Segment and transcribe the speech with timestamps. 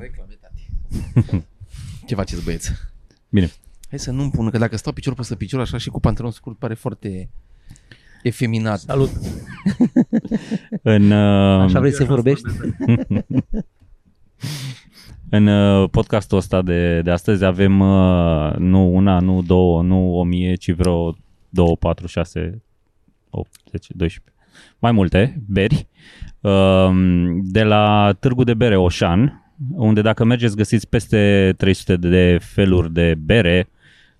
[0.00, 0.66] reclame, tati.
[2.06, 2.72] Ce faceți, băieți?
[3.28, 3.50] Bine.
[3.88, 6.58] Hai să nu-mi pun, că dacă stau picior peste picior, așa și cu pantalon scurt,
[6.58, 7.30] pare foarte
[8.22, 8.78] efeminat.
[8.78, 9.10] Salut.
[10.82, 12.48] În, uh, Așa vrei să vorbești?
[15.30, 20.24] în uh, podcastul ăsta de, de astăzi avem uh, nu una, nu două, nu o
[20.24, 21.16] mie, ci vreo
[21.48, 22.62] 2, 4, 6,
[23.30, 24.32] 8, 10, 12.
[24.78, 25.86] Mai multe beri.
[26.40, 26.90] Uh,
[27.42, 33.14] de la Târgu de Bere Oșan, unde dacă mergeți găsiți peste 300 de feluri de
[33.24, 33.68] bere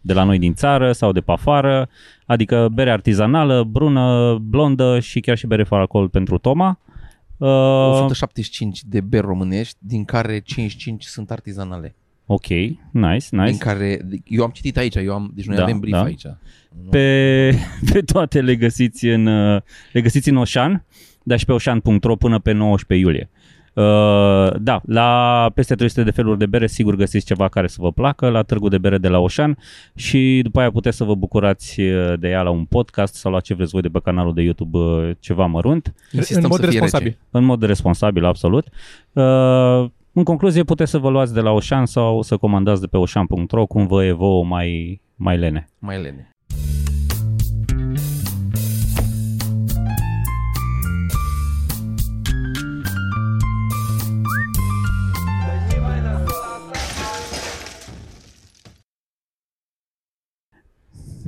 [0.01, 1.89] de la noi din țară sau de pe afară,
[2.27, 6.81] adică bere artizanală, brună, blondă și chiar și bere fără alcool pentru Toma.
[7.37, 7.49] Uh,
[7.93, 11.95] 175 de beri românești, din care 55 sunt artizanale.
[12.27, 13.59] ok, nice, Din nice.
[13.59, 16.03] care, eu am citit aici, eu am, deci noi Da, avem brief da.
[16.03, 16.23] aici.
[16.91, 17.51] Pe,
[17.93, 20.85] pe toate le găsiți în, uh, le găsiți în Oșan,
[21.23, 23.31] dar și pe oșan.ro până pe 19 iulie.
[23.79, 27.93] Uh, da, la peste 300 de feluri de bere sigur găsiți ceva care să vă
[27.93, 29.59] placă la Târgu de Bere de la Oșan
[29.95, 33.41] și după aia puteți să vă bucurați uh, de ea la un podcast sau la
[33.41, 35.95] ce vreți voi de pe canalul de YouTube uh, ceva mărunt.
[36.13, 37.07] Insistăm în mod să fie responsabil.
[37.07, 37.19] rece.
[37.31, 38.67] în mod responsabil, absolut.
[39.13, 42.97] Uh, în concluzie, puteți să vă luați de la Oșan sau să comandați de pe
[42.97, 45.69] oșan.ro cum vă e vouă mai, mai lene.
[45.79, 46.38] Mai lene.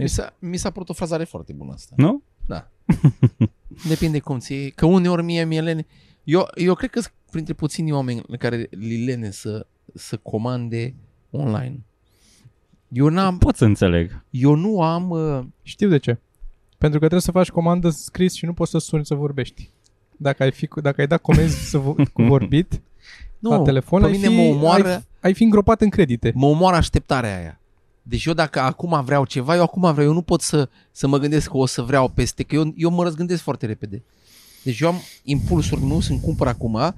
[0.03, 1.95] Mi s-a, mi s-a părut o frazare foarte bună asta.
[1.97, 2.23] Nu?
[2.47, 2.71] Da.
[3.89, 5.87] Depinde cum ți Că uneori mie mi-e lene.
[6.25, 10.95] Eu, eu cred că sunt printre puțini oameni la care li lene să, să comande
[11.31, 11.81] online.
[12.89, 14.25] Eu, n-am, Pot să înțeleg.
[14.31, 15.11] eu nu am...
[15.11, 16.13] Uh, Știu de ce.
[16.79, 19.71] Pentru că trebuie să faci comandă scris și nu poți să suni să vorbești.
[20.17, 22.83] Dacă ai, fi, dacă ai dat comenzi să vo- cu vorbit
[23.39, 26.33] nu, la telefon, pe ai mine fi, mă omoară, ai, ai fi îngropat în credite.
[26.35, 27.60] mă omoară așteptarea aia.
[28.03, 31.19] Deci eu dacă acum vreau ceva, eu acum vreau, eu nu pot să, să mă
[31.19, 34.03] gândesc că o să vreau peste, că eu, eu mă răzgândesc foarte repede.
[34.63, 36.95] Deci eu am impulsuri, nu să-mi cumpăr acum,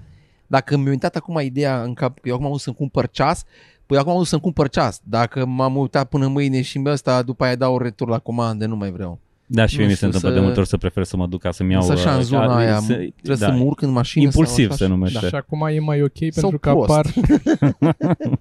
[0.47, 3.45] dacă mi-a uitat acum ideea în cap, că eu acum am să-mi cumpăr ceas,
[3.87, 5.01] păi acum am vrut să-mi cumpăr ceas.
[5.05, 8.91] Dacă m-am uitat până mâine și ăsta, după aia dau retur la comandă, nu mai
[8.91, 9.19] vreau.
[9.55, 11.17] Da, și Nu mie mi se știu, întâmplă să- de multe ori să prefer să
[11.17, 11.83] mă duc ca să-mi iau...
[11.83, 14.25] Să așa în uh, zona ca- aia, să- trebuie da, să mă urc în mașină.
[14.25, 14.93] Impulsiv sau se așa.
[14.93, 15.27] numește.
[15.27, 16.91] Și acum e mai ok Sau pentru că prost.
[16.91, 17.07] apar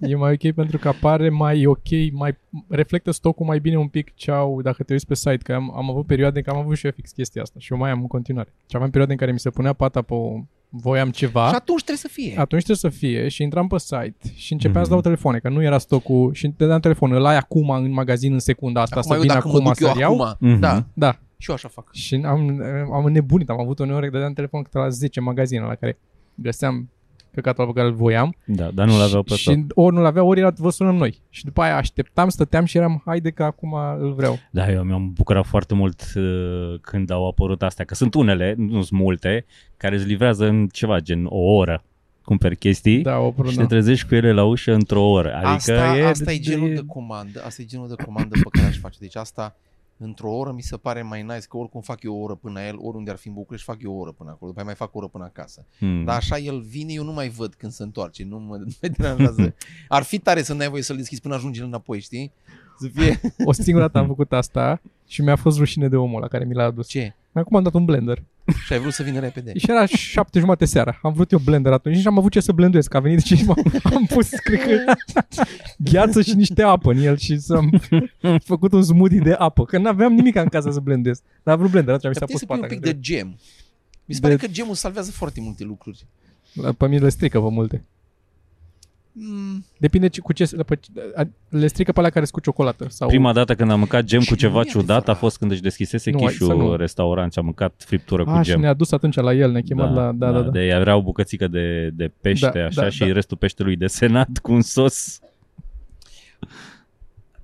[0.00, 2.36] E mai ok pentru că apare mai ok mai
[2.68, 5.72] reflectă stocul mai bine un pic ce au dacă te uiți pe site că am,
[5.76, 7.90] am avut perioade în care am avut și eu fix chestia asta și eu mai
[7.90, 8.48] am în continuare.
[8.58, 10.40] Și aveam perioade în care mi se punea pata pe o,
[10.74, 11.48] voiam ceva.
[11.48, 12.30] Și atunci trebuie să fie.
[12.38, 14.84] atunci trebuie să fie și intram pe site și începeam Mhm.
[14.84, 17.92] să dau telefoane, că nu era stocul și te dădeam telefon, îl ai acum în
[17.92, 20.20] magazin în secunda asta, acum să eu vină dacă mă acum duc eu să iau.
[20.20, 20.58] acum, Mhm.
[20.60, 21.92] da, Da, și eu așa fac.
[21.92, 22.62] și am,
[22.92, 25.98] am înnebunit, am avut uneori că dădeam telefon câte la 10 magazine la care
[26.34, 26.90] găseam
[27.34, 29.54] căcatul pe care îl voiam Da, dar nu l-aveau pe și, tot.
[29.54, 31.20] și ori nu l-avea, ori era, vă sunăm noi.
[31.30, 34.38] Și după aia așteptam, stăteam și eram, haide că acum îl vreau.
[34.50, 38.82] Da, eu mi-am bucurat foarte mult uh, când au apărut astea, că sunt unele, nu
[38.82, 39.44] sunt multe,
[39.76, 41.82] care îți livrează în ceva, gen o oră.
[42.24, 43.66] Cumperi chestii Da, o și te prună.
[43.66, 45.34] trezești cu ele la ușă într-o oră.
[45.34, 48.66] Adică asta, e, asta e genul de comandă, asta e genul de comandă pe care
[48.66, 48.96] aș face.
[49.00, 49.56] Deci asta
[49.96, 52.66] într-o oră mi se pare mai nice, că oricum fac eu o oră până la
[52.66, 54.74] el, oriunde ar fi în București, fac eu o oră până acolo, după aia mai
[54.74, 55.66] fac o oră până acasă.
[55.78, 56.04] Hmm.
[56.04, 58.88] Dar așa el vine, eu nu mai văd când se întoarce, nu mă, nu mă
[58.88, 59.54] deranjează.
[59.88, 62.32] Ar fi tare să n-ai voie să-l deschizi până ajungi el înapoi, știi?
[62.78, 63.20] Să fie...
[63.44, 66.54] O singură dată am făcut asta și mi-a fost rușine de omul la care mi
[66.54, 66.88] l-a adus.
[66.88, 67.14] Ce?
[67.32, 68.22] Mi-a comandat un blender.
[68.66, 69.52] Și ai vrut să vină repede.
[69.58, 70.98] Și era șapte jumate seara.
[71.02, 72.94] Am vrut eu blender atunci și am avut ce să blenduiesc.
[72.94, 74.92] A venit și m-am, am pus, cred că,
[75.76, 77.80] gheață și niște apă în el și să-am
[78.44, 79.64] făcut un smoothie de apă.
[79.64, 81.20] Că n-aveam nimic în casa să blendez.
[81.42, 82.94] Dar am vrut blender, atunci mi Dar s-a puteai pus să pui un pata.
[82.94, 83.26] pic de gem.
[84.04, 86.06] Mi se De- pare că gemul salvează foarte multe lucruri.
[86.52, 87.84] La- Pe mine le strică pe multe.
[89.14, 90.78] Mm, Depinde ce- cu ce pe,
[91.48, 94.20] le strică pe alea care sunt cu ciocolată sau Prima dată când am mâncat gem
[94.20, 95.18] Și cu ceva nu e ciudat a adevărat.
[95.18, 96.76] fost când își deschisese Nu, chișul să nu.
[96.76, 98.60] restaurant și am mâncat friptură cu Ah, și gem.
[98.60, 100.12] ne-a dus atunci la el, ne-a chemat la...
[100.12, 100.50] Da, da, da.
[100.50, 103.12] De era o bucățică de, de pește Da, așa da, și da.
[103.12, 105.20] restul peștelui desenat cu un sos.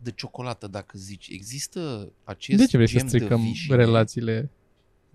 [0.03, 3.77] de ciocolată, dacă zici, există acest De ce vrei să gem de stricăm vișine?
[3.77, 4.51] relațiile?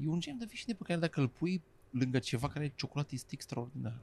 [0.05, 3.09] E un gem de vișine pe care dacă îl pui lângă ceva care are ciocolată
[3.13, 3.93] este extraordinar.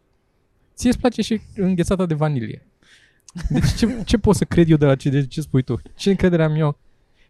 [0.80, 2.66] Ție îți place și înghețata de vanilie.
[3.48, 5.80] Deci ce, ce pot să cred eu de la ce, de ce spui tu?
[5.96, 6.78] Ce încredere am eu?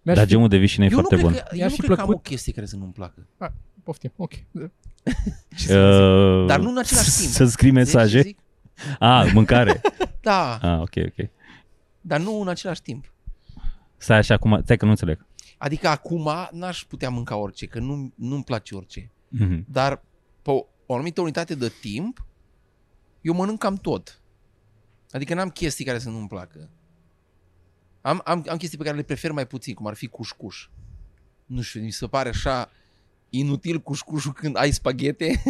[0.03, 1.41] Mi-aș Dar fi- gemul de vișine e eu nu foarte cred bun.
[1.41, 3.27] Că, eu Mi-ar nu fi cred că am o plăcut- chestie care să nu-mi placă.
[3.85, 4.33] Poftim, ok.
[5.71, 7.31] Uh, Dar nu în același timp.
[7.31, 8.21] Să scrii mesaje?
[8.21, 8.39] Zici, zic?
[8.99, 9.81] Ah, mâncare.
[10.23, 11.29] Da, Ah, ok, ok.
[12.01, 13.13] dar nu în același timp.
[13.97, 15.27] Stai așa, acum, stai că nu înțeleg.
[15.59, 19.11] Adică acum n-aș putea mânca orice, că nu, nu-mi place orice.
[19.29, 19.65] Mhm.
[19.69, 20.03] Dar
[20.43, 22.27] pe o, o anumită unitate de timp,
[23.21, 24.21] eu mănânc cam tot.
[25.11, 26.69] Adică n-am chestii care să nu-mi placă.
[28.01, 30.69] Am, am, am chestii pe care le prefer mai puțin, cum ar fi cușcuș.
[31.47, 32.71] Nu știu, mi se pare așa
[33.31, 35.43] inutil cușcușul când ai spaghete.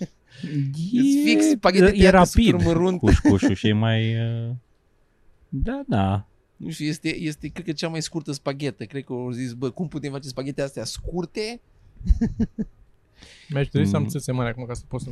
[0.92, 2.98] Îți fix spaghete e, e tăiate rapid super mărunt.
[2.98, 4.14] cușcușul și e mai...
[4.48, 4.54] uh,
[5.48, 6.26] Da, da.
[6.56, 8.84] Nu știu, este, este, cred că cea mai scurtă spaghetă.
[8.84, 11.60] Cred că au zis, bă, cum putem face spaghete astea scurte?
[13.48, 14.08] Mi-aș dori să am Mm.
[14.08, 15.10] țâțe mari acum ca să pot să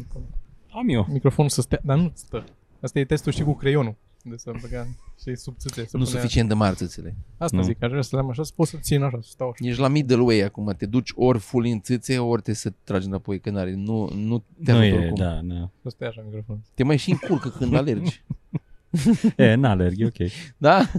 [0.74, 1.06] Am eu.
[1.10, 2.44] microfonul să stea, dar nu stă.
[2.80, 3.94] Asta e testul și cu creionul.
[4.26, 4.86] De să băga
[5.22, 5.84] și sub țâțe.
[5.86, 7.16] Să nu punea- suficient de mari țâțele.
[7.38, 7.62] Asta Nu.
[7.62, 9.68] zic, aș vrea să le am așa, să pot să țin așa, să stau așa.
[9.68, 13.06] Ești la middle way acum, te duci ori full în țâțe, ori te să tragi
[13.06, 15.16] înapoi, că n-are, nu, nu te Nu ajută e, oricum.
[15.16, 15.68] da, da.
[15.82, 16.62] Să stai așa microfonul.
[16.74, 18.22] Te mai și încurcă când alergi.
[19.36, 20.30] E, n-alerg, e ok.
[20.56, 20.90] Da?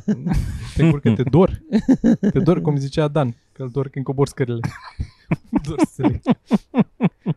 [0.75, 1.61] Te încurcă, te dor.
[2.19, 4.59] Te dor, cum zicea Dan, că îl dor când cobor scările.
[5.67, 6.21] dor țâțele.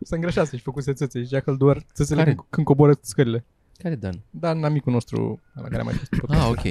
[0.01, 1.21] Să îngrășase și făcuse țâțe.
[1.23, 2.33] Zicea că îl dor țâțele Care?
[2.35, 3.45] când, când coboră scările.
[3.77, 4.19] Care Dan?
[4.29, 6.65] Dan, amicul nostru, la care a mai fost Ah, ok.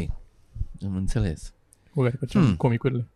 [0.85, 1.53] Am înțeles.
[1.95, 2.57] Cu care făceam Hmm.
[2.57, 3.07] comicurile.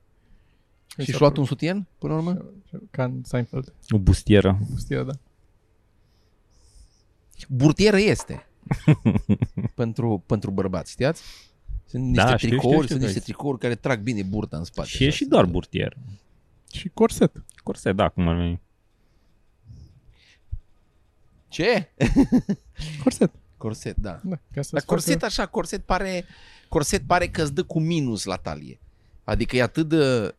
[0.99, 2.45] Și și luat un sutien, până la urmă?
[2.91, 3.73] Ca în Seinfeld.
[3.89, 4.59] O bustieră.
[4.71, 5.13] Pustia, da.
[7.49, 8.47] Burtieră este.
[9.75, 11.23] pentru, pentru bărbați, știați?
[11.87, 13.07] Sunt niște Da, știu, tricouri, știu, știu, sunt da.
[13.07, 14.89] niște tricouri care trag bine burta în spate.
[14.89, 15.97] Și e așa, și să- doar burtier.
[16.73, 17.43] Și corset.
[17.63, 18.61] Corset, da, cum ar veni.
[21.49, 21.89] Ce?
[23.03, 23.31] Corset.
[23.57, 24.21] Corset, da.
[24.25, 26.25] Da, ca să Dar corset așa, corset pare,
[26.69, 28.79] corset pare că îți dă cu minus la talie.
[29.25, 30.35] Adică e atât de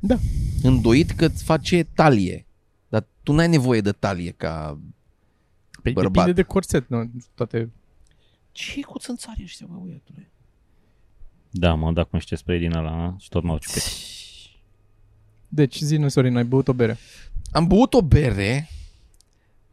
[0.00, 0.16] Da.
[0.62, 2.46] îndoit că îți face talie.
[2.88, 4.78] Dar tu n-ai nevoie de talie ca...
[5.92, 6.12] Păi bărbat.
[6.12, 7.10] depinde de corset, nu?
[7.34, 7.70] Toate...
[8.52, 10.30] Ce cu țânțari ăștia, bă, băiatule?
[11.50, 13.82] Da, mă, dacă nu știu spray din ăla și tot m-au ciupit.
[15.48, 16.96] Deci, zi Sorin, ai băut o bere.
[17.52, 18.68] Am băut o bere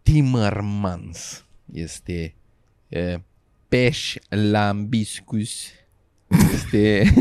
[0.02, 1.46] Timmermans.
[1.74, 2.36] Este
[2.88, 3.22] e,
[3.68, 5.66] peș lambiscus.
[6.54, 7.14] Este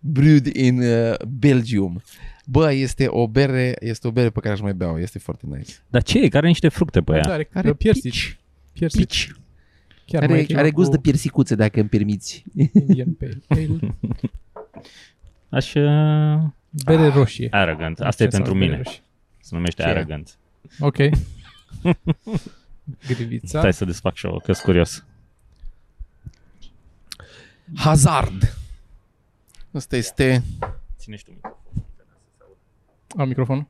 [0.00, 2.02] brewed in uh, Belgium.
[2.50, 5.72] Bă, este o bere, este o bere pe care aș mai bea Este foarte nice.
[5.88, 6.20] Dar ce e?
[6.20, 7.20] Care are niște fructe pe ea?
[7.20, 8.02] Da, are, Are are piersici.
[8.02, 8.38] pici.
[8.72, 9.26] Piersici.
[9.26, 9.32] Pici.
[10.06, 12.44] Chiar Are, mai e are cu gust de piersicuțe, dacă îmi permiți.
[12.72, 13.78] Indian Pale Ale.
[15.58, 15.74] Aș...
[15.74, 16.38] uh,
[16.84, 17.48] Bere roșie.
[17.50, 18.00] Arrogant.
[18.00, 18.82] Asta e Ce pentru înseamnă bere mine.
[18.82, 19.02] roșie?
[19.40, 19.90] Se numește Ce e?
[19.90, 20.38] arrogant.
[20.80, 20.96] Ok.
[23.08, 23.58] Grivița.
[23.58, 25.04] Stai să desfac și eu, că sunt curios.
[27.74, 28.56] Hazard.
[29.72, 30.42] Asta este...
[30.98, 31.59] Ține și tu micro.
[33.16, 33.66] Am microfonul.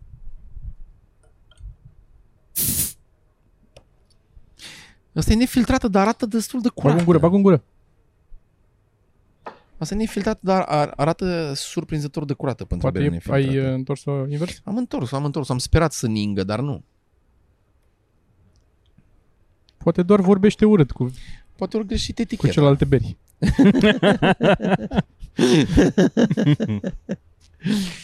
[5.15, 6.99] Asta e nefiltrată, dar arată destul de Bag curată.
[6.99, 7.63] în gură, bag în gură.
[9.79, 13.49] Asta e nefiltrată, dar ar- arată surprinzător de curată pentru Poate bere e, nefiltrată.
[13.49, 14.61] ai uh, întors-o invers?
[14.65, 16.85] Am întors, am întors, am sperat să ningă, dar nu.
[19.79, 21.11] Poate doar vorbește urât cu,
[21.57, 22.53] Poate ori greșit cu eticheta.
[22.53, 23.17] celelalte beri.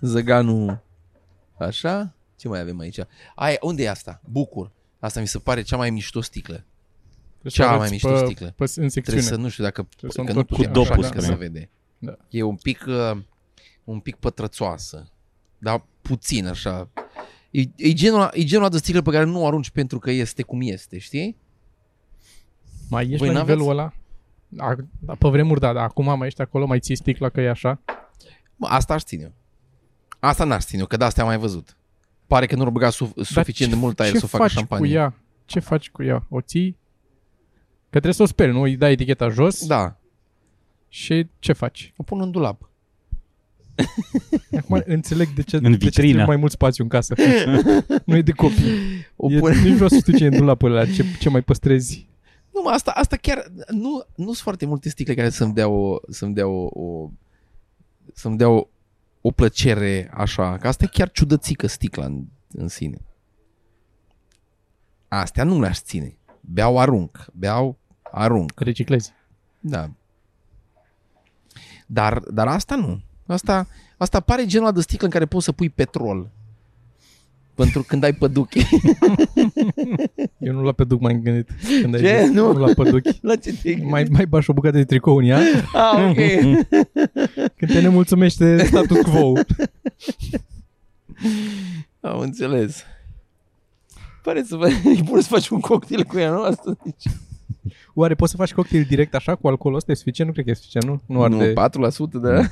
[0.00, 0.82] Zăganul
[1.58, 2.14] așa.
[2.36, 2.98] Ce mai avem aici?
[3.34, 4.20] Ai, unde e asta?
[4.24, 4.70] Bucur.
[4.98, 6.64] Asta mi se pare cea mai mișto sticlă.
[7.40, 8.46] Trebuie Cea să mai arăți mișto pe, sticlă.
[8.46, 9.20] Pe, în Trebuie secțiune.
[9.20, 11.20] să, nu știu dacă, Trebuie să că o nu întorc putem cu așa dopul, că
[11.20, 11.26] spune.
[11.26, 11.70] se vede.
[11.98, 12.16] Da.
[12.28, 13.18] E un pic, uh,
[13.84, 15.10] un pic pătrățoasă.
[15.58, 16.88] Dar puțin așa.
[17.50, 19.98] E, e, genul, ăla- e genul ăla de sticlă pe care nu o arunci pentru
[19.98, 21.36] că este cum este, știi?
[22.90, 23.58] Mai ești Voi la n-aveți?
[23.58, 23.92] nivelul ăla?
[24.66, 27.48] A, da, pe vremuri, da, dar acum mai ești acolo, mai ții sticla că e
[27.50, 27.80] așa.
[28.56, 29.32] Bă, asta aș ține eu.
[30.20, 31.76] Asta n-aș ține eu, că de asta am mai văzut.
[32.26, 34.86] Pare că nu-r băga su- suficient de mult aer ce să o facă faci șampanie.
[34.88, 35.14] cu ea?
[35.44, 36.26] Ce faci cu ea?
[36.28, 36.78] O ții?
[37.82, 38.60] Că trebuie să o speli, nu?
[38.60, 39.96] Îi dai eticheta jos Da,
[40.88, 41.92] și ce faci?
[41.96, 42.68] o pun în dulap.
[44.58, 45.90] Acum înțeleg de ce, În de ce vitrină.
[46.08, 47.14] trebuie mai mult spațiu în casă.
[48.04, 49.06] nu e de copii.
[49.16, 49.50] O E, pun...
[49.62, 52.08] nici vreau să știu ce e în dulapul ăla, ce, ce mai păstrezi.
[52.54, 55.96] Nu, mă, asta, asta chiar, nu, nu sunt foarte multe sticle care să-mi dea o,
[56.08, 57.10] să-mi dea o, o
[58.14, 58.66] să-mi dea o,
[59.20, 62.98] o plăcere așa, că asta e chiar ciudățică sticla în, în sine.
[65.08, 66.16] Astea nu le-aș ține.
[66.40, 67.26] Beau, arunc.
[67.32, 68.60] Beau, arunc.
[68.60, 69.12] Reciclezi.
[69.60, 69.90] Da.
[71.86, 73.02] Dar, dar asta nu.
[73.26, 76.30] Asta, asta pare genul ăla de sticlă în care poți să pui petrol.
[77.54, 78.60] Pentru când ai păduche.
[80.38, 81.48] Eu nu la păduc m-am gândit.
[81.82, 82.20] Când ai Ce?
[82.24, 82.52] zis, Nu?
[82.52, 83.18] nu la păduchi.
[83.22, 85.40] La ce te Mai, mai bași o bucată de tricou în ea
[85.74, 86.16] Ah, ok.
[87.56, 89.32] când te nemulțumește status quo.
[92.00, 92.84] Am înțeles.
[94.22, 94.68] Pare să vă...
[94.68, 96.42] E bun să faci un cocktail cu ea, nu?
[96.42, 97.14] Asta zici.
[97.94, 99.92] Oare poți să faci cocktail direct așa cu alcoolul ăsta?
[99.92, 100.28] E suficient?
[100.28, 101.00] Nu cred că e suficient, nu?
[101.06, 101.52] Nu arde...
[101.54, 102.42] Nu, 4%, da.
[102.42, 102.50] 4%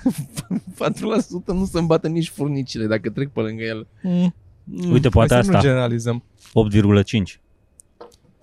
[1.46, 3.86] nu se îmbată nici furnicile dacă trec pe lângă el.
[4.02, 4.34] Mm.
[4.72, 5.68] Uite, poate Hai să nu asta.
[5.68, 6.24] generalizăm.
[6.38, 7.40] 8,5.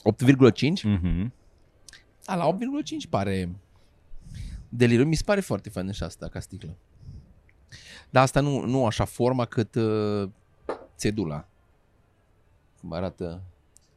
[0.03, 0.83] 8,5?
[0.83, 1.33] Mhm.
[2.25, 3.55] A, la 8,5 pare...
[4.69, 6.77] Delirium mi se pare foarte faină și asta ca sticlă.
[8.09, 10.29] Dar asta nu, nu așa forma cât uh,
[10.97, 11.47] țedula.
[12.79, 13.41] Cum arată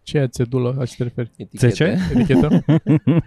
[0.03, 0.75] Ce e țedulă?
[0.77, 1.31] La ce te referi?
[1.37, 1.75] eticheta.
[1.75, 1.99] ce?
[2.15, 2.65] Etichetă?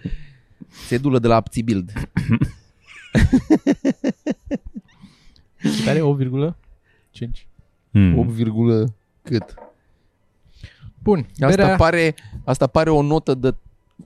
[0.88, 1.92] Țedulă de la Apțibild.
[5.86, 6.52] Care e
[7.22, 7.51] 8,5.
[7.92, 8.18] Hmm.
[8.18, 8.94] 8, virgulă
[9.24, 9.54] cât?
[11.00, 11.76] Bun, Asta berea...
[11.76, 13.56] pare, asta pare o notă de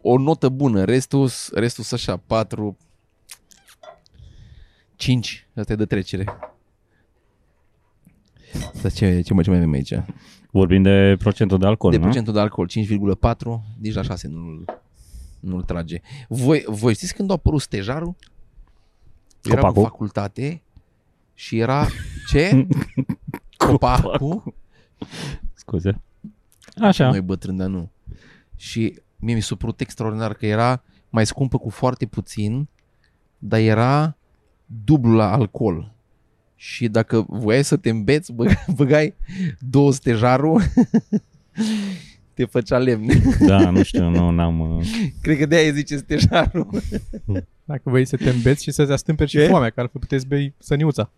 [0.02, 0.84] o notă bună.
[0.84, 2.78] Restul, restul sunt așa, 4
[4.96, 5.48] 5.
[5.56, 6.26] Asta e de trecere.
[8.74, 9.94] Asta ce, ce mai, ce mai avem aici?
[10.52, 12.04] Vorbim de procentul de alcool, de nu?
[12.04, 13.38] procentul de alcool, 5,4,
[13.80, 14.66] nici la 6 nu-l,
[15.40, 16.02] nu-l trage.
[16.28, 18.16] Voi, voi știți când a apărut stejarul?
[19.44, 19.84] Era în Copacul.
[19.84, 20.62] facultate
[21.34, 21.88] și era
[22.30, 22.50] ce?
[23.68, 24.54] Copacul.
[25.54, 26.02] Scuze.
[26.82, 27.10] Așa.
[27.10, 27.90] Noi bătrâni, dar nu.
[28.56, 32.68] Și mie mi s-a părut extraordinar că era mai scumpă cu foarte puțin,
[33.38, 34.18] dar era
[34.84, 35.94] dublu la alcool.
[36.56, 39.16] Și dacă voiai să te îmbeți, bă, băgai
[39.60, 40.62] două stejarul,
[42.34, 43.08] te făcea lemn.
[43.46, 44.60] Da, nu știu, nu n-am...
[44.60, 44.86] uh,
[45.22, 46.68] Cred că de-aia îi zice stejarul.
[47.64, 49.48] Dacă vrei să te îmbeți și să-ți astâmperi și Ce?
[49.48, 51.12] foamea, că altfel puteți bei săniuța.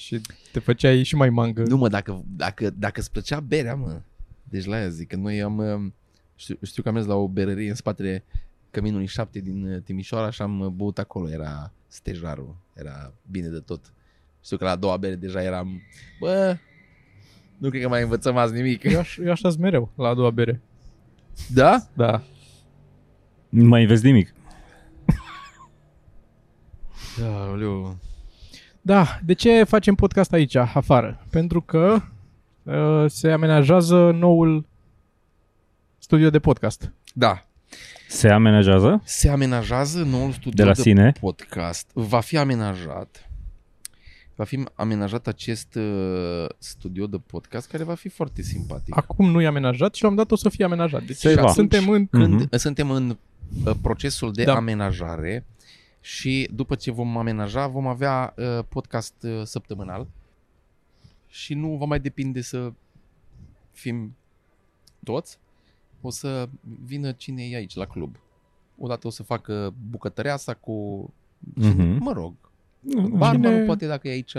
[0.00, 0.20] Și
[0.52, 1.62] te făceai și mai mangă.
[1.62, 4.00] Nu mă, dacă, dacă, dacă îți plăcea berea, mă.
[4.42, 5.58] Deci la aia zic, că noi am...
[5.58, 5.94] um,
[6.34, 8.24] Știu, știu că am mers la o berărie în spatele
[8.70, 11.30] Căminului 7 din uh, Timișoara și am uh, băut acolo.
[11.30, 12.56] Era stejarul.
[12.74, 13.92] Era bine de tot.
[14.44, 15.80] Știu că la a doua bere deja eram...
[16.20, 16.56] Bă,
[17.58, 18.82] nu cred că mai învățăm azi nimic.
[18.82, 20.60] Eu, aș, eu așa mereu la a doua bere.
[21.54, 21.88] Da?
[21.94, 22.22] Da.
[23.48, 24.34] Nu mai vezi nimic.
[27.18, 27.98] Da, oleu.
[28.82, 31.26] Da, de ce facem podcast aici, afară?
[31.30, 32.02] Pentru că
[32.62, 34.66] uh, se amenajează noul
[35.98, 36.92] studio de podcast.
[37.14, 37.44] Da.
[38.08, 39.02] Se amenajează?
[39.04, 41.12] Se amenajează noul studio De la sine?
[41.20, 41.90] podcast.
[41.92, 43.24] Va fi amenajat.
[44.34, 48.96] Va fi amenajat acest uh, studio de podcast care va fi foarte simpatic.
[48.96, 51.02] Acum nu e amenajat și la un moment dat o să fie amenajat.
[51.02, 51.48] Deci Se va.
[51.52, 52.06] suntem în...
[52.06, 52.56] Când Mhm.
[52.56, 53.16] suntem în
[53.66, 54.54] uh, procesul de Da.
[54.54, 55.46] amenajare
[56.00, 60.06] și după ce vom amenaja vom avea uh, podcast uh, săptămânal
[61.26, 62.72] și nu va mai depinde să
[63.72, 64.16] fim
[65.04, 65.38] toți.
[66.00, 66.48] O să
[66.84, 68.16] vină cine e aici la club.
[68.78, 71.08] Odată o să facă bucătăreasa cu...
[71.38, 71.98] Mhm.
[72.02, 72.34] Mă rog,
[73.10, 74.36] barmanul Cine- poate dacă e aici.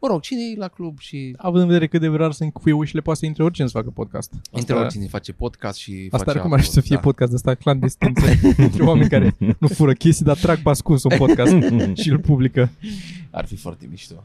[0.00, 2.70] Mă rog, cine e la club și Având în vedere cât de rar sunt cu
[2.70, 4.32] ușile, poate să intre oricine să facă podcast.
[4.50, 7.00] între oricine face podcast și Asta face ar cum ar fi să fie da.
[7.00, 8.14] podcast ăsta clandestin
[8.56, 11.54] între oameni care nu fură chestii, dar trag pe ascuns un podcast
[12.02, 12.70] și îl publică.
[13.30, 14.24] Ar fi foarte mișto.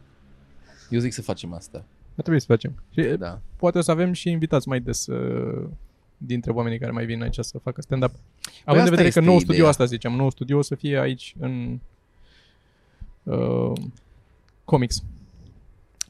[0.89, 1.77] Eu zic să facem asta.
[2.15, 2.83] Ar trebui să facem.
[2.93, 3.39] Și Da.
[3.55, 5.67] poate o să avem și invitați mai des uh,
[6.17, 8.11] dintre oamenii care mai vin aici să facă stand-up.
[8.65, 9.69] Având asta în vedere că este nou studio ideea.
[9.69, 11.79] asta zicem, nou studio o să fie aici în
[13.23, 13.71] uh,
[14.65, 15.03] comics.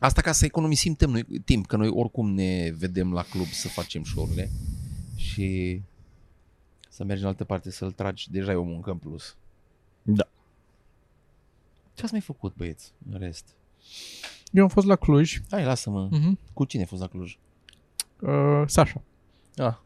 [0.01, 3.67] Asta ca să economisim timp, noi, timp, că noi oricum ne vedem la club să
[3.67, 4.49] facem show-urile
[5.15, 5.81] și
[6.89, 9.35] să mergi în altă parte să-l tragi, deja e o muncă în plus.
[10.01, 10.27] Da.
[11.93, 13.45] Ce ați mai făcut, băieți, în rest?
[14.51, 15.41] Eu am fost la Cluj.
[15.49, 16.09] Hai, lasă-mă.
[16.09, 16.53] Uh-huh.
[16.53, 17.37] Cu cine ai fost la Cluj?
[18.21, 19.01] Uh, Sasha.
[19.55, 19.77] Ah,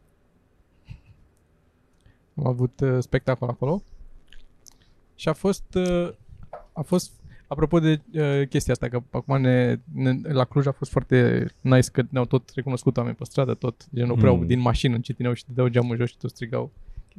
[2.34, 3.82] Am avut uh, spectacol acolo.
[5.14, 6.14] Și a fost uh,
[6.72, 7.12] a fost
[7.46, 11.90] apropo de uh, chestia asta că acum ne, ne, la Cluj a fost foarte nice
[11.90, 14.46] că ne-au tot recunoscut oameni pe stradă, tot gen opreau Mm.
[14.46, 16.72] din mașină, încetineau și te dau geamul jos și tot strigau.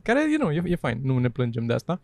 [0.04, 2.02] Care, you know, e, e fain, nu ne plângem de asta.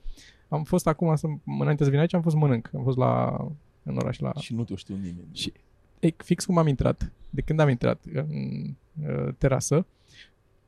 [0.49, 1.27] Am fost acum, să,
[1.59, 2.69] înainte să vin aici, am fost mănânc.
[2.75, 3.37] Am fost la,
[3.83, 4.31] în oraș la...
[4.39, 5.27] și nu te știu nimeni.
[5.31, 5.53] Și
[5.99, 8.29] e, fix cum am intrat, de când am intrat în
[9.07, 9.85] uh, terasă,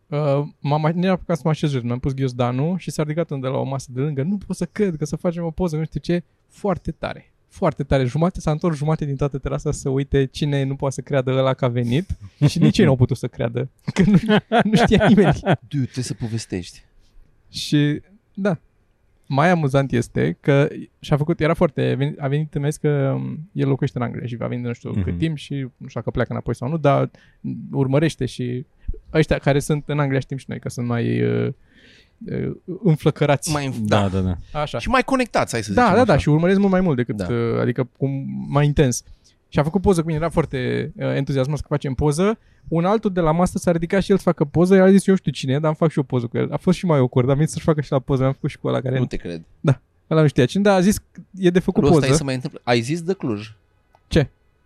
[0.07, 3.47] uh, m-am nu era să mă așez jos, mi-am pus ghiozdanul și s-a ridicat unde
[3.47, 4.23] la o masă de lângă.
[4.23, 7.33] Nu pot să cred că să facem o poză, nu știu ce, foarte tare.
[7.55, 8.03] Foarte tare.
[8.03, 11.53] Jumate s-a întors jumate din toată terasa să uite cine nu poate să creadă ăla
[11.53, 12.09] că a venit
[12.49, 13.69] și nici ei nu au putut să creadă.
[13.93, 14.17] Că nu,
[14.63, 15.39] nu știa nimeni.
[15.43, 16.83] Du, trebuie să povestești.
[17.49, 18.01] Și
[18.33, 18.59] da,
[19.25, 20.67] mai amuzant este că
[20.99, 24.25] și-a făcut, era foarte, a venit, a venit în că um, el locuiește în Anglia
[24.25, 25.03] și va veni de nu știu mm-hmm.
[25.03, 25.17] cât Mhm.
[25.17, 27.09] timp și nu știu dacă pleacă înapoi sau nu, dar
[27.71, 28.65] urmărește și
[29.13, 31.53] ăștia care sunt în Anglia știm și noi că sunt mai uh, uh,
[32.83, 33.51] înflăcărați.
[33.51, 34.19] Mai, Da, da.
[34.19, 34.59] da, da.
[34.59, 34.79] Așa.
[34.79, 36.11] Și mai conectați, hai să Da, zicem da, așa.
[36.11, 37.27] da, și urmăresc mult mai mult decât, Da.
[37.29, 39.03] uh, adică cum, mai intens.
[39.49, 42.37] Și a făcut poză cu mine, era foarte uh, entuziasmat că facem poză.
[42.67, 45.07] Un altul de la masă s-a ridicat și el să facă poză, el a zis
[45.07, 46.51] eu știu cine, e, dar am fac și o poză cu el.
[46.51, 48.57] A fost și mai awkward, am venit să-și facă și la poză, am făcut și
[48.57, 49.41] cu ăla care Nu te cred.
[50.09, 52.17] Ăla nu știa cine, dar a zis că e de făcut Lucrul ăsta poză e
[52.17, 52.61] să mai întâmplă.
[52.63, 53.51] Ai zis de Cluj?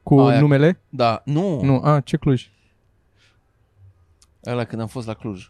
[0.03, 0.39] cu Aia.
[0.39, 0.79] numele.
[0.89, 1.21] Da.
[1.25, 1.61] Nu.
[1.63, 2.49] Nu, a, ce Cluj?
[4.45, 5.49] Ăla când am fost la Cluj.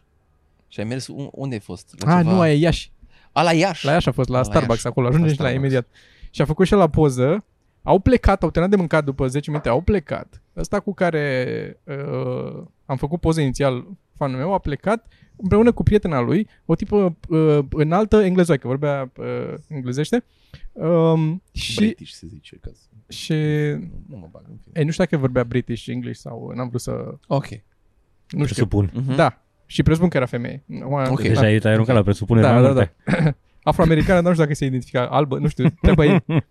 [0.70, 1.96] Și ai mers, un- unde ai fost?
[2.06, 2.34] La A, ceva...
[2.34, 2.92] nu, aia e Iași.
[3.32, 3.86] A, la Iași.
[3.86, 4.88] La Iași a fost, la La Starbucks Iași.
[4.88, 5.74] acolo, ajungem La și la Starbucks.
[5.74, 5.96] imediat.
[6.32, 7.44] Și a făcut și la poză,
[7.84, 10.42] au plecat, au terminat de mâncat după 10 minute, au plecat.
[10.56, 16.20] Ăsta cu care uh, am făcut poză inițial, fanul meu, a plecat împreună cu prietena
[16.20, 20.24] lui, o tipă uh, înaltă englezoică, vorbea uh, englezește.
[20.72, 22.56] Um, și, British se zice.
[22.56, 22.72] Că...
[23.08, 23.34] și
[24.08, 24.74] Nu mă bag în fine.
[24.80, 26.92] ei, nu știu dacă vorbea British, English sau n-am vrut să...
[27.28, 27.48] Ok.
[27.50, 28.66] Nu știu.
[28.66, 28.92] Presupun.
[28.94, 29.16] Mhm.
[29.16, 29.42] Da.
[29.72, 30.64] Și presupun că era femeie.
[31.10, 31.22] Ok.
[31.22, 32.94] Deja ai ai aruncat la presupunere Da, mai da, multe.
[33.06, 33.32] da.
[33.70, 36.24] Afroamericană, dar nu știu dacă se identifica albă, nu știu, treaba ei.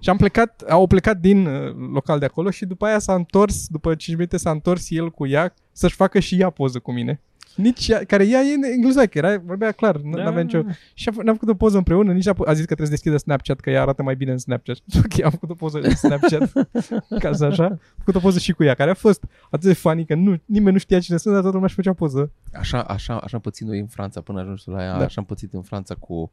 [0.00, 3.66] Și am plecat, au plecat din uh, local de acolo și după aia s-a întors,
[3.66, 7.20] după 5 minute s-a întors el cu ea să-și facă și ea poză cu mine.
[7.56, 10.26] Nici ea, care ea e englezoică, era, vorbea clar, nu Da.
[10.26, 10.62] avea nicio...
[10.94, 13.16] Și a, ne-am făcut o poză împreună, nici a, a zis că trebuie să deschidă
[13.16, 14.76] Snapchat, că ea arată mai bine în Snapchat.
[15.04, 16.52] Ok, am făcut o poză în Snapchat,
[17.22, 17.64] ca să așa.
[17.64, 20.40] Am făcut o poză și cu ea, care a fost atât de funny că nu,
[20.44, 22.30] nimeni nu știa cine sunt, dar toată lumea își făcea poză.
[22.52, 24.98] Așa, așa, așa am pățit noi în Franța până ajungi tu la ea, Da.
[24.98, 25.04] da.
[25.04, 26.30] așa am pățit în Franța cu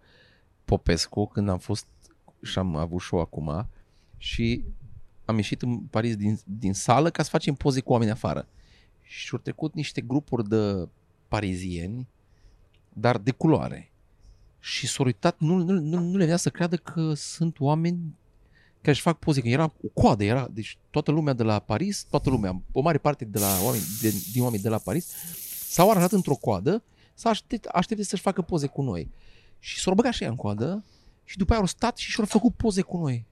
[0.66, 1.86] Popescu când am fost
[2.44, 3.68] și am avut show acum
[4.18, 4.64] și
[5.26, 8.48] am ieșit în Paris din, din sală ca să facem poze cu oameni afară.
[9.02, 10.88] Și au trecut niște grupuri de
[11.32, 12.08] parizieni,
[12.94, 13.92] dar de culoare.
[14.60, 18.00] Și s-au uitat, nu, nu, nu, nu le venea să creadă că sunt oameni
[18.82, 22.06] care își fac poze, că era o coadă, era, deci toată lumea de la Paris,
[22.10, 25.08] toată lumea, o mare parte de la oameni, de, din oameni de la Paris,
[25.68, 26.84] s-au aranjat într-o coadă
[27.14, 29.10] să aștept, aștepte să-și facă poze cu noi.
[29.60, 30.86] Și s-au băgat și ea în coadă
[31.24, 33.26] și după aia au stat și și-au făcut poze cu noi.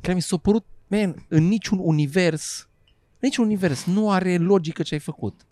[0.00, 2.68] Care mi s-a părut, man, în niciun univers,
[3.12, 5.46] în niciun univers nu are logică ce ai făcut.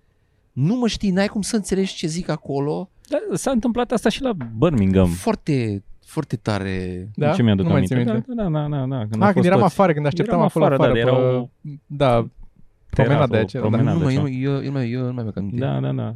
[0.53, 2.91] Nu mă știi, n-ai cum să înțelegi ce zic acolo.
[3.09, 5.09] Da, s-a întâmplat asta și la Birmingham.
[5.09, 7.09] Foarte, foarte tare.
[7.15, 7.33] Da?
[7.33, 7.95] Ce mi-aduc nu mai aminte.
[7.95, 8.33] țin minte.
[8.35, 8.99] Da, da, da, da, da.
[9.09, 9.73] Când Ah, au când fost eram toți.
[9.73, 11.01] afară, când așteptam Eram acolo afară, afară.
[11.01, 11.51] dar pe- erau
[11.87, 12.27] Da,
[12.91, 13.69] promenada o aceea, da.
[13.69, 13.99] promenadă.
[13.99, 14.23] nu, mai, așa.
[14.23, 15.57] nu, eu, eu, nu mai, eu nu mai mi-am aminte.
[15.59, 16.15] Da, da, da.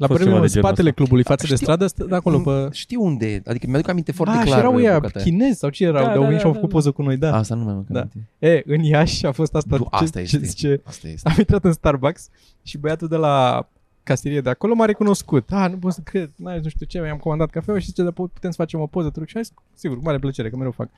[0.00, 1.00] La fost Birmingham, ceva în de genul spatele ăsta.
[1.00, 1.64] clubului, față de Știu.
[1.66, 2.68] stradă, stă de acolo pe...
[2.72, 4.58] Știu unde, adică mi-aduc aminte foarte Ah, clar.
[4.58, 5.24] și erau ăia bucata aia.
[5.24, 6.74] chinezi sau ce erau, Da, de au da, venit și au da, făcut da.
[6.76, 7.36] poză cu noi, da.
[7.36, 8.00] Asta nu mi-am Da.
[8.00, 8.28] aminte.
[8.38, 9.76] E, în Iași a fost asta.
[9.76, 10.36] Du- asta ce, este.
[10.38, 11.28] Ce zice, Asta este.
[11.28, 12.28] am intrat în Starbucks
[12.62, 13.68] și băiatul de la
[14.02, 15.52] casierie de acolo m-a recunoscut.
[15.52, 18.12] Ah, nu pot să cred, n-ai, nu știu ce, mi-am comandat cafea și zice, dar
[18.12, 19.26] pot- putem să facem o poză, truc.
[19.28, 20.88] Și am zis, sigur, cu mare plăcere, că mereu fac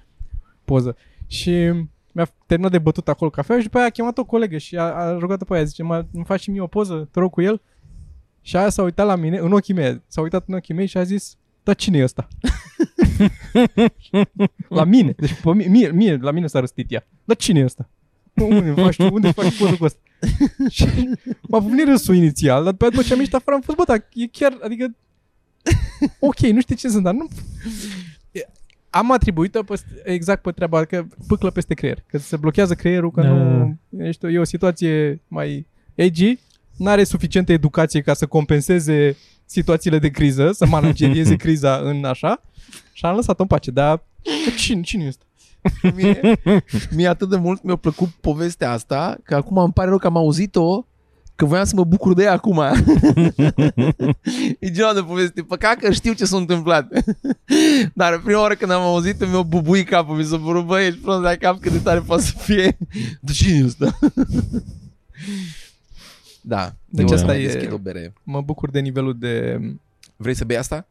[0.64, 0.96] poză.
[1.26, 1.50] Și
[2.12, 4.82] mi-a terminat de bătut acolo cafea și după aia a chemat o colegă și a,
[4.82, 7.40] a rugat-o pe aia, zice, mă, îmi faci și mie o poză, te rog cu
[7.40, 7.60] el?
[8.42, 10.96] Și aia s-a uitat la mine, în ochii mei, s-a uitat în ochii mei și
[10.98, 12.28] a zis, da, cine e ăsta?
[14.68, 17.06] la mine, deci pe mine, mie, mie, la mine s-a răstit ea.
[17.24, 17.88] Dar cine e ăsta?
[18.34, 19.08] Unde faci tu?
[19.12, 19.98] Unde faci poză cu ăsta?
[20.70, 20.84] și
[21.40, 23.82] m-a pufnit râsul inițial, dar după aceea după ce am ieșit afară am fost, bă,
[23.86, 24.94] dar e chiar, adică,
[26.28, 27.28] ok, nu știu ce sunt, dar nu...
[28.90, 29.74] Am atribuit-o pe,
[30.04, 33.28] exact pe treaba că pâclă peste creier, că se blochează creierul, că Da.
[33.32, 33.76] nu...
[33.98, 36.38] Ești, o- e o situație mai edgy,
[36.82, 42.42] n-are suficientă educație ca să compenseze situațiile de criză, să managerieze criza în așa,
[42.92, 44.04] și am lăsat-o în pace, dar
[44.56, 45.24] cine, cine este?
[45.96, 46.40] mie,
[46.96, 50.16] mie atât de mult mi-a plăcut povestea asta, că acum îmi pare rău că am
[50.16, 50.86] auzit-o,
[51.34, 52.58] că voiam să mă bucur de ea acum.
[54.58, 55.42] e genul de poveste.
[55.42, 56.88] Păcat că știu ce s-a întâmplat.
[57.94, 60.16] Dar prima oară când am auzit-o, mi-a bubuit capul.
[60.16, 62.78] Mi s-a părut, băi, ești prost la cap, cât de tare poate să fie.
[63.20, 63.98] De cine e ăsta?
[66.42, 66.74] Da.
[66.88, 68.12] Deci eu asta mai e- Deschid o bere.
[68.22, 69.60] Mă bucur de nivelul de...
[70.16, 70.86] Vrei să bei asta?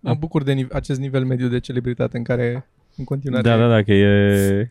[0.00, 3.68] Mă bucur de nive- acest nivel mediu de celebritate în care în continuare Da, da,
[3.68, 4.70] da, că e...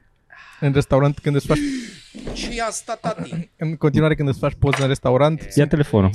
[0.60, 1.58] în restaurant când îți faci
[2.34, 3.50] Ce e asta, tati?
[3.58, 6.10] în continuare când îți faci poză în restaurant Ia sunt, telefonul.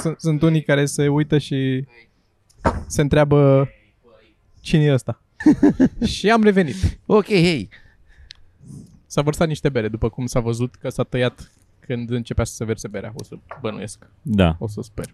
[0.00, 1.84] sunt, sunt unii care se uită și
[2.86, 3.68] se întreabă
[4.60, 5.22] cine e ăsta.
[6.06, 6.98] și am revenit.
[7.06, 7.68] Ok, hei.
[9.06, 11.50] S-a vărsat niște bere după cum s-a văzut că s-a tăiat
[11.86, 13.12] când începea să se verse berea.
[13.16, 14.06] O să bănuiesc.
[14.22, 15.04] Da, O să sper.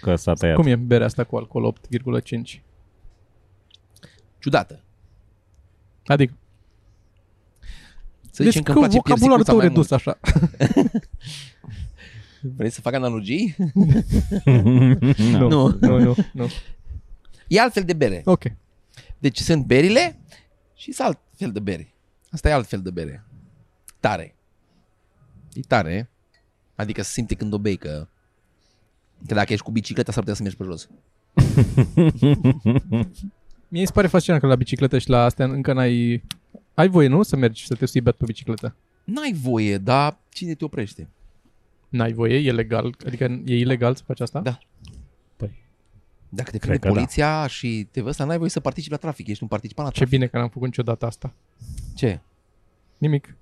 [0.00, 0.56] că s-a tăiat.
[0.56, 1.74] Cum e berea asta cu alcool
[2.22, 2.60] 8,5?
[4.38, 4.80] Ciudată.
[6.06, 6.32] Adică,
[8.30, 9.92] Să zicem că îmi place vocabularul piersicuța tău mai redus mult.
[9.92, 10.18] așa.
[12.56, 13.56] Vrei să fac analogii?
[15.38, 15.48] Nu.
[15.48, 15.76] Nu.
[15.80, 16.48] nu, nu, nu.
[17.48, 18.22] E altfel de bere.
[18.24, 18.42] Ok.
[19.18, 20.18] Deci sunt berile
[20.74, 21.92] și sunt alt fel de bere.
[22.30, 23.24] Asta e alt fel de bere.
[24.00, 24.34] Tare.
[25.52, 26.10] E tare.
[26.80, 28.06] Adică se simte când o bei că,
[29.26, 30.88] că dacă ești cu bicicleta s-ar putea să mergi pe jos.
[33.68, 36.22] Mie mi se pare fascinant că la bicicletă și la astea încă n-ai...
[36.74, 37.22] Ai voie, nu?
[37.22, 38.74] Să mergi să te sui beat pe bicicletă.
[39.04, 41.08] N-ai voie, dar cine te oprește?
[41.88, 44.40] N-ai voie, e legal, adică e ilegal să faci asta?
[44.40, 44.58] Da.
[45.36, 45.50] Păi,
[46.28, 46.92] Dacă te Cred prinde că da.
[46.92, 49.26] poliția și te văd, n-ai voie să participi la trafic.
[49.26, 50.18] Ești un participant la Ce trafic.
[50.18, 51.32] bine că n-am făcut niciodată asta.
[51.94, 52.20] Ce?
[52.98, 53.34] Nimic.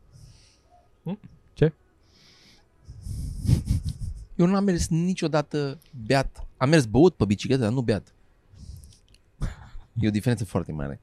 [4.36, 6.46] Eu nu am mers niciodată beat.
[6.56, 8.14] Am mers băut pe bicicletă, dar nu beat.
[10.00, 11.00] E o diferență foarte mare.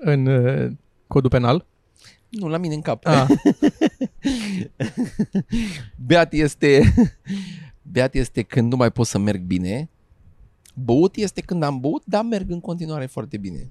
[0.00, 0.72] În uh,
[1.06, 1.66] codul penal.
[2.28, 3.06] Nu, la mine în cap.
[3.06, 3.28] Ah,
[6.06, 6.94] Beat este,
[7.82, 9.88] beat este când nu mai pot să merg bine.
[10.74, 13.70] Băut este când am băut, dar merg în continuare foarte bine.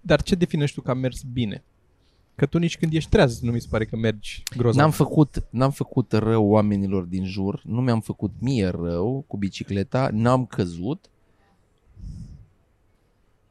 [0.00, 1.64] dar ce definești tu ca mers bine?
[2.40, 4.80] Că tu nici când ești treaz nu mi se pare că mergi grozav.
[4.80, 10.08] N-am făcut, n-am făcut rău oamenilor din jur, nu mi-am făcut mie rău cu bicicleta,
[10.12, 11.10] n-am căzut.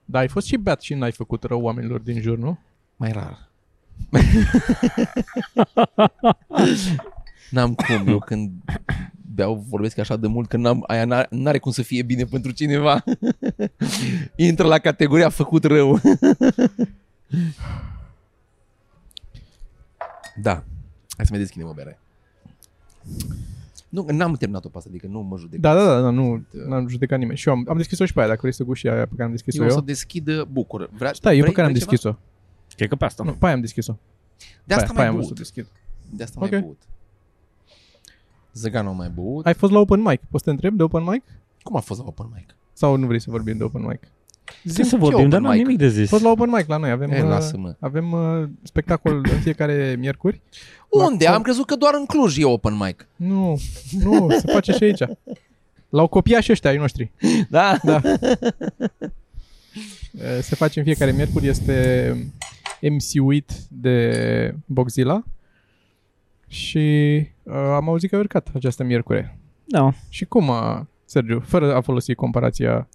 [0.06, 2.60] Dar ai fost și beat și n-ai făcut rău oamenilor din jur, nu?
[2.95, 3.49] Mai rar.
[7.52, 8.52] n-am cum, eu când
[9.36, 12.52] beau vorbesc așa de mult că n-am, aia n-are, n-are cum să fie bine pentru
[12.52, 13.04] cineva.
[14.36, 15.99] Intră la categoria făcut rău.
[20.41, 20.54] da.
[21.17, 21.99] Hai să mai deschidem o bere.
[23.89, 25.60] Nu, n-am terminat-o pe asta, adică nu mă judec.
[25.60, 27.38] Da, da, da, da nu n-am judecat nimeni.
[27.38, 29.23] Și eu am, am deschis-o și pe aia, dacă vrei să guși aia pe care
[29.23, 29.75] am deschis-o Eu o eu.
[29.78, 30.89] să deschid bucur.
[30.93, 31.91] Vrea, Stai, eu pe vrei- care am vrei ceva?
[31.91, 32.17] deschis-o.
[32.75, 33.23] Cred că pe asta.
[33.23, 33.97] Nu, pe aia am deschis-o.
[34.63, 35.47] De asta pe mai aia am vrut să băut.
[35.54, 35.67] deschid.
[36.17, 36.49] De asta Ok.
[36.52, 36.82] mai băut.
[38.54, 39.45] Zăganu a mai băut.
[39.45, 40.21] Ai fost la open mic?
[40.30, 41.23] Poți să te întreb de open mic?
[41.63, 42.56] Cum a fost la open mic?
[42.73, 43.99] Sau nu vrei să vorbim de open mic?
[44.64, 45.62] Zi să ce vorbim, open dar nu am mic?
[45.62, 46.10] nimic de A zis.
[46.10, 46.90] fost la open mic la noi.
[46.90, 47.76] Avem, E, uh, lasă-mă.
[47.80, 50.42] avem uh, spectacol în fiecare miercuri.
[50.98, 51.26] La Unde?
[51.26, 53.08] co- Am crezut că doar în Cluj e open mic.
[53.16, 53.60] Nu,
[54.04, 55.04] nu, se face și aici.
[55.90, 57.12] L-au copiat și ăștia ai noștri.
[57.50, 57.78] Da?
[57.84, 58.02] Da.
[60.14, 62.14] Uh, Se face în fiecare miercuri, este
[62.82, 65.24] MC-uit de Boxila
[66.48, 69.38] și uh, am auzit că a urcat această miercure.
[69.66, 69.94] Da.
[70.10, 72.88] Și cum a, Sergiu, fără a folosi comparația,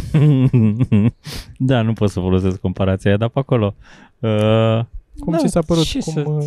[1.58, 3.74] da, nu pot să folosesc comparația aia, dar pe acolo.
[4.18, 4.84] Uh,
[5.18, 5.84] cum Da, ți s-a părut?
[5.84, 6.46] ce Cum, să- uh,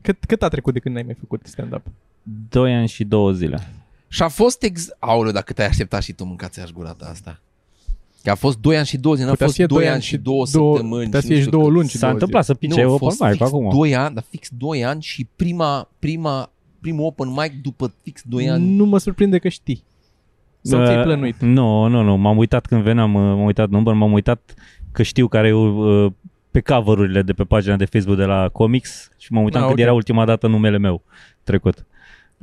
[0.00, 1.82] cât, cât a trecut de când n-ai mai făcut stand-up?
[2.48, 3.68] doi ani și două zile.
[4.08, 4.88] Și a fost ex...
[4.98, 7.40] Aoleu, dacă te-ai așteptat și tu mâncați aș gura ta asta.
[8.22, 10.02] Că a fost 2 ani și 2 zile, n-a Putea fost să fie 2 ani
[10.02, 11.04] și 2 săptămâni.
[11.04, 11.72] Putea și să fie nu și știu două cât.
[11.74, 13.68] luni și S-a două întâmplat să pice Nu, a open fost mic fix acum.
[13.70, 18.40] 2 ani, dar fix 2 ani și prima, prima, primul open mic după fix 2
[18.42, 18.52] zile.
[18.54, 18.74] ani.
[18.74, 19.82] Nu mă surprinde că știi.
[20.62, 21.40] Sau ți-ai Uh, plănuit?
[21.40, 22.16] Nu, nu, nu.
[22.16, 24.54] M-am uitat când veneam, uh, m-am uitat număr, m-am uitat
[24.92, 26.10] că știu care e uh,
[26.50, 29.78] pe cover-urile de pe pagina de Facebook de la Comics și m-am uitat Ah, când
[29.78, 29.84] ok.
[29.84, 31.02] era ultima dată numele meu
[31.42, 31.86] trecut.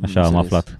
[0.03, 0.45] Așa am Înțeles.
[0.45, 0.79] aflat.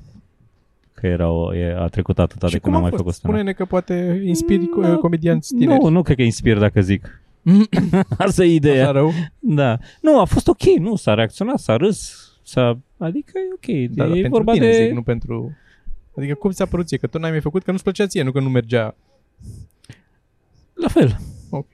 [0.93, 3.01] Că era o, e, a trecut atâta de și când cum am a mai fost?
[3.01, 5.79] făcut stand Spune-ne că poate inspiri Nu, no, comedianți tineri.
[5.83, 7.21] Nu, nu cred că inspir dacă zic.
[8.17, 8.91] Asta e Așa ideea.
[8.91, 9.11] rău.
[9.39, 9.77] Da.
[10.01, 12.77] Nu, a fost ok, nu, s-a reacționat, s-a râs, s-a...
[12.97, 13.89] adică e ok.
[13.89, 14.83] Da, dar e pentru vorba tine, de...
[14.85, 15.51] zic, nu pentru...
[16.17, 16.97] Adică cum ți-a părut ție?
[16.97, 18.95] Că tu n-ai mai făcut, că nu-ți plăcea ție, nu că nu mergea.
[20.73, 21.17] La fel.
[21.49, 21.67] Ok.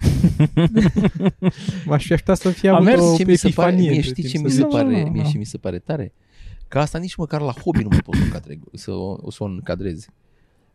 [1.86, 3.88] M-aș fi așteptat să fie A avut mers o ce mi se pare, epifanie.
[3.88, 4.72] mie între știi ce timp mi să se zici.
[4.72, 5.28] Nu, pare, nu, mie nu.
[5.28, 6.12] și mi se pare tare?
[6.68, 9.46] Că asta nici măcar la hobby nu mă pot să, încadre, să, o, să o
[9.46, 10.08] încadrezi.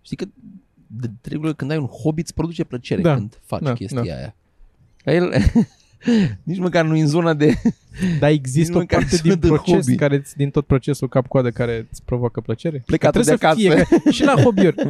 [0.01, 0.25] Știi că
[0.88, 4.01] de de regulă când ai un hobby îți produce plăcere Da, când faci da, chestia
[4.03, 4.15] da.
[4.15, 4.35] aia.
[4.97, 5.33] Ca el,
[6.43, 7.53] nici măcar nu în zona de...
[8.19, 9.95] Dar există Nici o măcar parte sună din de proces hobby.
[9.95, 12.84] care ți- din tot procesul cap-coadă care îți provoacă plăcere?
[12.86, 14.75] Plecatul Că trebuie de să Fie, că, și la hobby-uri.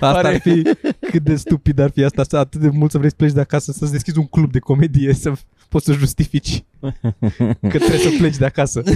[0.00, 0.62] Asta Pare- ar fi
[1.10, 3.40] cât de stupid ar fi asta, să atât de mult să vrei să pleci de
[3.40, 5.32] acasă, să-ți deschizi un club de comedie, să
[5.68, 6.64] poți să justifici
[7.60, 8.82] că trebuie să pleci de acasă.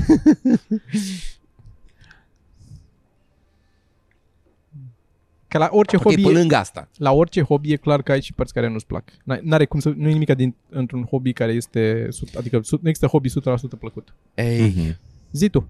[5.55, 6.89] Că la orice Ok, hobby pe e- lângă asta.
[6.97, 9.05] la orice hobby e clar că ai și părți care nu-ți plac.
[9.11, 12.83] N- N-are cum să, nu e nimic din, într-un hobby care este, sut- adică sut-
[12.83, 14.15] nu există hobby 100% plăcut.
[14.35, 14.99] Ei, Mhm.
[15.33, 15.69] Zi tu,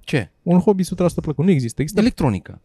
[0.00, 0.30] ce?
[0.42, 1.44] un hobby 100% plăcut.
[1.44, 1.80] Nu există.
[1.80, 2.60] există Electronică.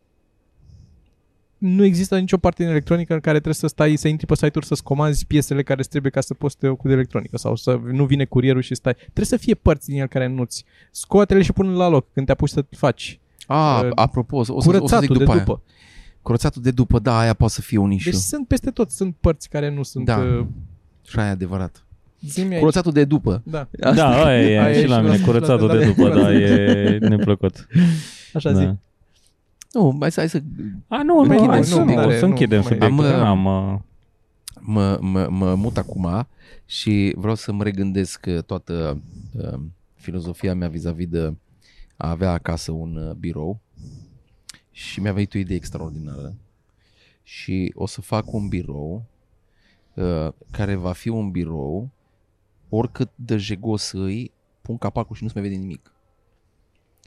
[1.57, 4.65] nu există nicio parte din electronică în care trebuie să stai, să intri pe site-uri
[4.65, 7.55] să-ți comanzi piesele care îți trebuie ca să poți să te ocupi de electronică sau
[7.55, 8.93] să nu vine curierul și stai.
[8.93, 12.31] Trebuie să fie părți din el care nu-ți scoate-le și pune la loc când te
[12.31, 13.19] apuci să faci.
[13.47, 15.51] A, Uh, apropo, o să, o să, o să Curățatul zic de după, după.
[15.51, 15.75] aia.
[16.21, 18.11] Curățatul de după, da, aia poate să fie un issue.
[18.11, 20.05] Deci sunt peste tot, sunt părți care nu sunt...
[20.05, 20.17] Da.
[20.17, 20.45] Uh,
[21.07, 21.85] Și aia e adevărat.
[22.21, 22.59] zi-mi aici.
[22.59, 23.41] Curățatul de după.
[23.45, 25.85] Da, Da, aia e, Aia e și la și mine, la- curățatul la- de la-
[25.85, 27.67] după, la- da, e neplăcut.
[28.33, 28.63] așa zi.
[28.63, 28.75] Da.
[29.73, 30.41] Nu, hai să, hai să
[30.87, 32.71] A, nu, Păi nu, nu, hai nu, să, nu, nu, are- să nu închidem mai-
[32.71, 33.05] subiectul.
[33.05, 33.79] Am, Am, am, uh,
[34.59, 36.27] mă, mă, mă mut acum
[36.65, 39.01] și vreau să-mi regândesc uh, toată
[39.41, 39.59] uh,
[39.95, 41.33] filozofia mea vis-a-vis de
[41.97, 43.59] a avea acasă un uh, birou
[44.71, 46.35] și mi-a venit o idee extraordinară
[47.23, 49.03] și o să fac un birou
[49.93, 51.89] uh, care va fi un birou
[52.69, 54.31] oricât de jegos îi,
[54.61, 55.93] pun capacul și nu se mai vede nimic.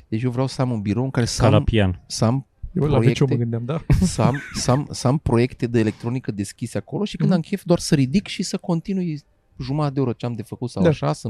[0.08, 2.00] Deci eu vreau să am un birou în care să ca la am, pian.
[2.06, 3.24] să am Eu la proiecte.
[3.24, 3.84] ce mă gândeam, da.
[4.14, 7.38] să am, să, am, să am proiecte de electronică deschise acolo și când Mhm.
[7.38, 9.22] am chef doar să ridic și să continui
[9.60, 10.88] jumătate de oră ce am de făcut sau Da.
[10.88, 11.12] așa.
[11.12, 11.28] Să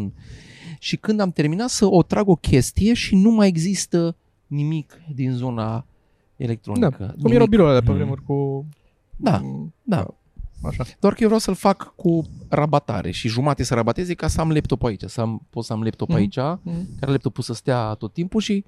[0.79, 4.17] și când am terminat să o trag o chestie și nu mai există
[4.47, 5.87] nimic din zona
[6.47, 7.15] Da, electronică.
[7.23, 7.97] cum erau birourile de pe Mm.
[7.97, 8.67] vremuri cu...
[9.17, 10.07] Da, mm, da.
[10.63, 10.85] Așa.
[11.01, 14.51] Doar că eu vreau să-l fac cu rabatare și jumate să rabateze ca să am
[14.51, 15.03] laptop aici.
[15.07, 16.17] Să am, pot să am laptop Mhm.
[16.17, 16.87] aici, Mm.
[17.01, 18.65] care laptopul să stea tot timpul și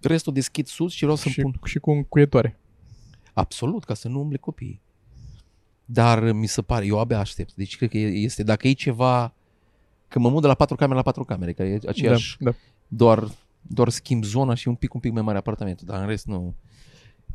[0.00, 1.60] restul deschid sus și vreau să-mi Și, pun.
[1.64, 2.58] și cu încuietoare.
[3.32, 4.80] Absolut, ca să nu umble copiii.
[5.84, 7.54] Dar mi se pare, eu abia aștept.
[7.54, 9.34] Deci cred că este, dacă e ceva,
[10.08, 12.56] că mă mut de la patru camere la patru camere, că e aceeași, Da, da.
[12.88, 13.28] doar,
[13.62, 16.54] doar schimb zona și un pic, un pic mai mare apartamentul, dar în rest nu.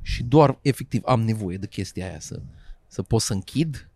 [0.01, 2.39] Și doar, efectiv, am nevoie de chestia aia, să,
[2.87, 3.89] să pot să închid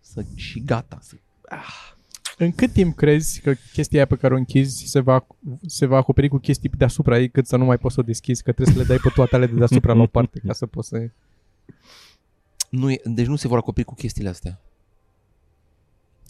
[0.00, 0.98] să, și gata.
[1.02, 1.14] Să,
[1.48, 1.92] ah,
[2.38, 5.26] În cât timp crezi că chestia aia pe care o închizi se va,
[5.66, 8.42] se va acoperi cu chestii deasupra ei cât să nu mai poți să o deschizi,
[8.42, 10.66] că trebuie să le dai pe toate ale de deasupra la o parte ca să
[10.66, 11.08] poți să...
[12.68, 14.60] nu e, deci nu se vor acoperi cu chestiile astea.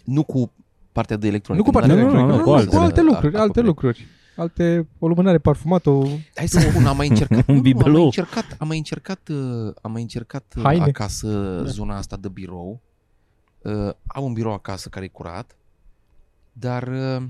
[0.05, 0.53] Nu cu
[0.93, 1.67] partea de electronică.
[1.67, 2.77] Nu cu partea Nu, nu, electronică, nu, nu, cu nu, altele.
[2.77, 3.67] cu alte lucruri, A- alte acoperi.
[3.67, 4.07] lucruri.
[4.41, 6.07] Alte, o lumânare parfumată, o...
[6.35, 7.93] Hai să spun, am mai încercat, Un nu, nu, am bibelou.
[7.93, 10.85] mai încercat, am mai încercat, uh, am mai încercat uh, Haine.
[10.85, 11.71] acasă Da.
[11.71, 12.81] zona asta de birou.
[13.63, 15.57] Uh, am un birou acasă care e curat,
[16.53, 17.23] dar uh,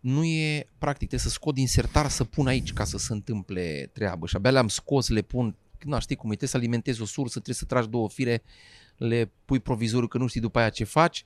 [0.00, 3.90] nu e practic, trebuie să scot din sertar să pun aici ca să se întâmple
[3.92, 7.06] treabă și abia le-am scos, le pun, nu știi cum e, trebuie să alimentezi o
[7.06, 8.42] sursă, trebuie să tragi două fire,
[8.96, 11.24] le pui provizorul că nu știi după aia ce faci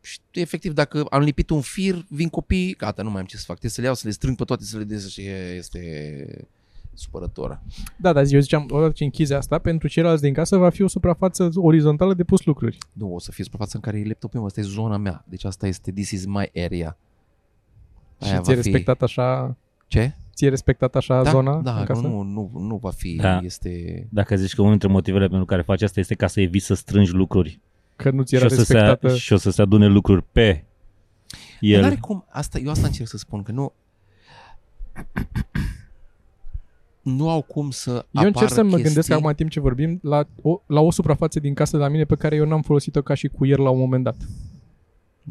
[0.00, 3.44] și efectiv dacă am lipit un fir, vin copii, gata, nu mai am ce să
[3.46, 5.54] fac, trebuie să le iau, să le strâng pe toate, să le des și e-
[5.56, 6.48] este
[6.94, 7.60] supărător.
[7.96, 10.86] Da, dar eu ziceam, odată ce închizi asta, pentru ceilalți din casă va fi o
[10.86, 12.78] suprafață orizontală de pus lucruri.
[12.92, 15.24] Nu, o să fie suprafața în care e laptopul meu, asta e zona mea.
[15.28, 16.96] Deci asta este, this is my area.
[18.22, 19.56] și Aia ți-e va fi- respectat așa,
[19.86, 20.12] Ce?
[20.34, 22.00] ție respectat așa da, zona da, în casă?
[22.00, 23.40] nu, nu, nu va fi, Da.
[23.42, 24.06] este...
[24.10, 26.74] Dacă zici că unul dintre motivele pentru care faci asta este ca să eviți să
[26.74, 27.60] strângi lucruri
[28.02, 29.16] Că nu ți și era o, să se, respectată.
[29.16, 30.64] și o să se adune lucruri pe
[31.60, 31.80] El.
[31.80, 32.00] N-are el.
[32.00, 33.72] cum, asta, eu asta încerc să spun, că nu...
[37.02, 38.84] Nu au cum să Eu încerc apară să mă chestii.
[38.84, 41.88] gândesc acum în timp ce vorbim la o, la o suprafață din casă de la
[41.88, 44.16] mine pe care eu n-am folosit-o ca și cuier la un moment dat.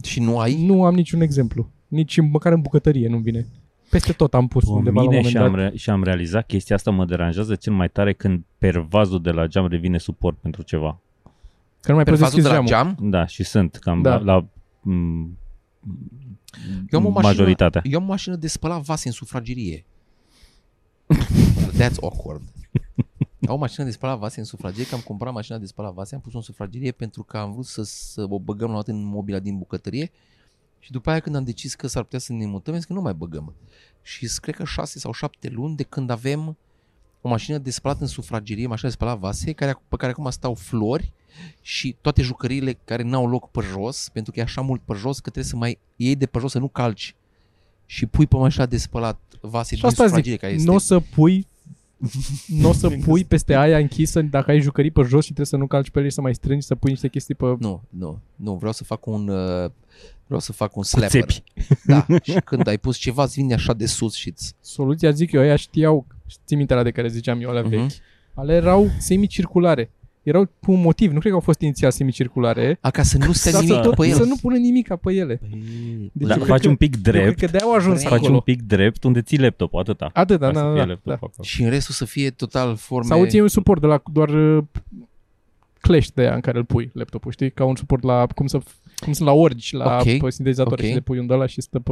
[0.03, 0.65] Și nu ai?
[0.65, 1.69] Nu am niciun exemplu.
[1.87, 3.45] Nici măcar în bucătărie nu vine.
[3.89, 5.71] Peste tot am pus Pe undeva la un mine moment și am, dat.
[5.71, 9.47] re- și am realizat chestia asta mă deranjează cel mai tare când pervazul de la
[9.47, 10.99] geam revine suport pentru ceva.
[11.87, 12.95] Că nu mai Pe poți fazul deschizi de la geamul.
[12.97, 13.09] geam?
[13.09, 14.17] Da, și sunt cam Da.
[14.17, 14.47] la, la
[14.81, 15.37] m,
[16.89, 17.81] Eu am o mașină, majoritatea.
[17.85, 19.85] Eu am o mașină de spălat vase în sufragerie.
[21.79, 22.43] That's awkward.
[23.47, 26.15] Am o mașină de spălat vase în sufragerie, că am cumpărat mașina de spălat vase,
[26.15, 28.91] am pus-o în sufragerie pentru că am vrut să, să o băgăm la o dată
[28.91, 30.11] în mobila din bucătărie
[30.79, 32.93] și după aia când am decis că s-ar putea să ne mutăm, am zis că
[32.93, 33.53] nu mai băgăm.
[34.01, 36.57] Și sunt, cred că șase sau șapte luni de când avem
[37.21, 40.53] o mașină de spălat în sufragerie, mașină de spălat vase, care, pe care acum stau
[40.53, 41.13] flori
[41.61, 45.15] și toate jucăriile care n-au loc pe jos, pentru că e așa mult pe jos
[45.15, 47.15] că trebuie să mai iei de pe jos să nu calci
[47.85, 50.65] și pui pe mașina de spălat vase Și din asta sufragerie, zic, care este...
[50.65, 51.47] nu o să pui
[52.47, 55.57] nu o să pui peste aia închisă dacă ai jucării pe jos și trebuie să
[55.57, 57.45] nu calci pe ele și să mai strângi, să pui niște chestii pe...
[57.59, 59.69] Nu, nu, nu, vreau să fac un uh,
[60.25, 61.09] vreau să fac un slapper.
[61.31, 61.43] țepi.
[61.85, 64.53] Da, și când ai pus ceva, îți vine așa de sus și îți...
[64.61, 66.05] Soluția, zic eu, aia știau,
[66.45, 67.69] ții minte la de care ziceam eu, la Mhm.
[67.69, 67.91] vechi,
[68.33, 69.91] ale erau semicirculare.
[70.27, 73.31] Erau cu un motiv, nu cred că au fost inițial semicirculare, A, ca să nu
[73.31, 74.15] stea dar nimic să, tot, pe el.
[74.15, 75.39] să nu pună nimica pe ele.
[76.11, 77.97] Deci Dacă eu faci cred un pic că, eu drept, cred că de-aia au ajuns
[77.97, 78.33] Vrei- faci acolo.
[78.33, 80.09] un pic drept unde ții laptopul, atâta.
[80.13, 81.13] Atât, da, Ca să da, fie da, laptopul da.
[81.13, 81.31] acolo.
[81.41, 83.07] Și în restul să fie total forme...
[83.07, 84.63] Sau ții un suport de la doar uh,
[85.81, 87.51] clash de aia în care îl pui laptopul, știi?
[87.51, 88.59] Ca un suport la, cum, să,
[88.99, 90.87] cum sunt la orgi, la Ok, pe sintezatoare ok.
[90.87, 91.91] și le pui unde ăla și stă pe...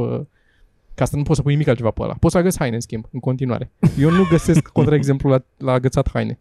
[0.94, 2.14] Ca asta nu poți să pui nimic altceva pe ăla.
[2.20, 3.70] Poți să agăți haine, în schimb, în continuare.
[3.98, 6.38] Eu nu găsesc contraexemplu la, la agățat haine.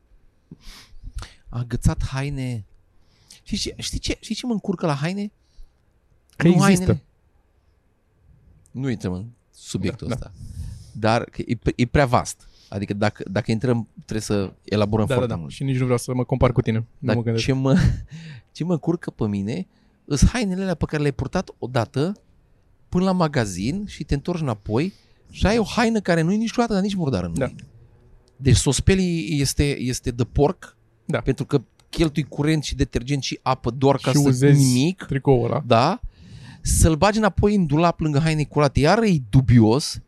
[1.56, 2.66] A agățat haine...
[3.44, 5.32] Știi ce, știi ce, știi ce mă încurcă la haine?
[6.36, 7.02] Că există.
[8.72, 10.32] Nu intrăm în subiectul Da, ăsta.
[10.92, 12.48] Dar că e, pre- e prea vast.
[12.70, 15.40] Adică dacă, dacă intrăm, trebuie să elaborăm Da, da, foarte da.
[15.40, 15.52] mult.
[15.54, 16.78] Și nici nu vreau să mă compar cu tine.
[16.78, 17.46] Nu Dar mă gândesc.
[17.46, 17.78] ce mă,
[18.52, 19.68] ce mă curcă pe mine
[20.06, 22.22] îs hainele alea pe care le-ai purtat odată
[22.90, 24.94] până la magazin și te întorci înapoi
[25.32, 27.46] și ai o haină care nu e niciodată, dar nici murdară nu Da.
[27.46, 27.56] e.
[28.38, 30.75] Deci sospelii este, este de porc
[31.06, 31.20] Da.
[31.20, 35.04] pentru că cheltui curent și detergent și apă doar ca și să uzezi nimic.
[35.04, 35.64] tricoul ăla.
[35.66, 36.00] Da?
[36.62, 40.00] Să-l bagi înapoi în dulap lângă haine curate, iar e dubios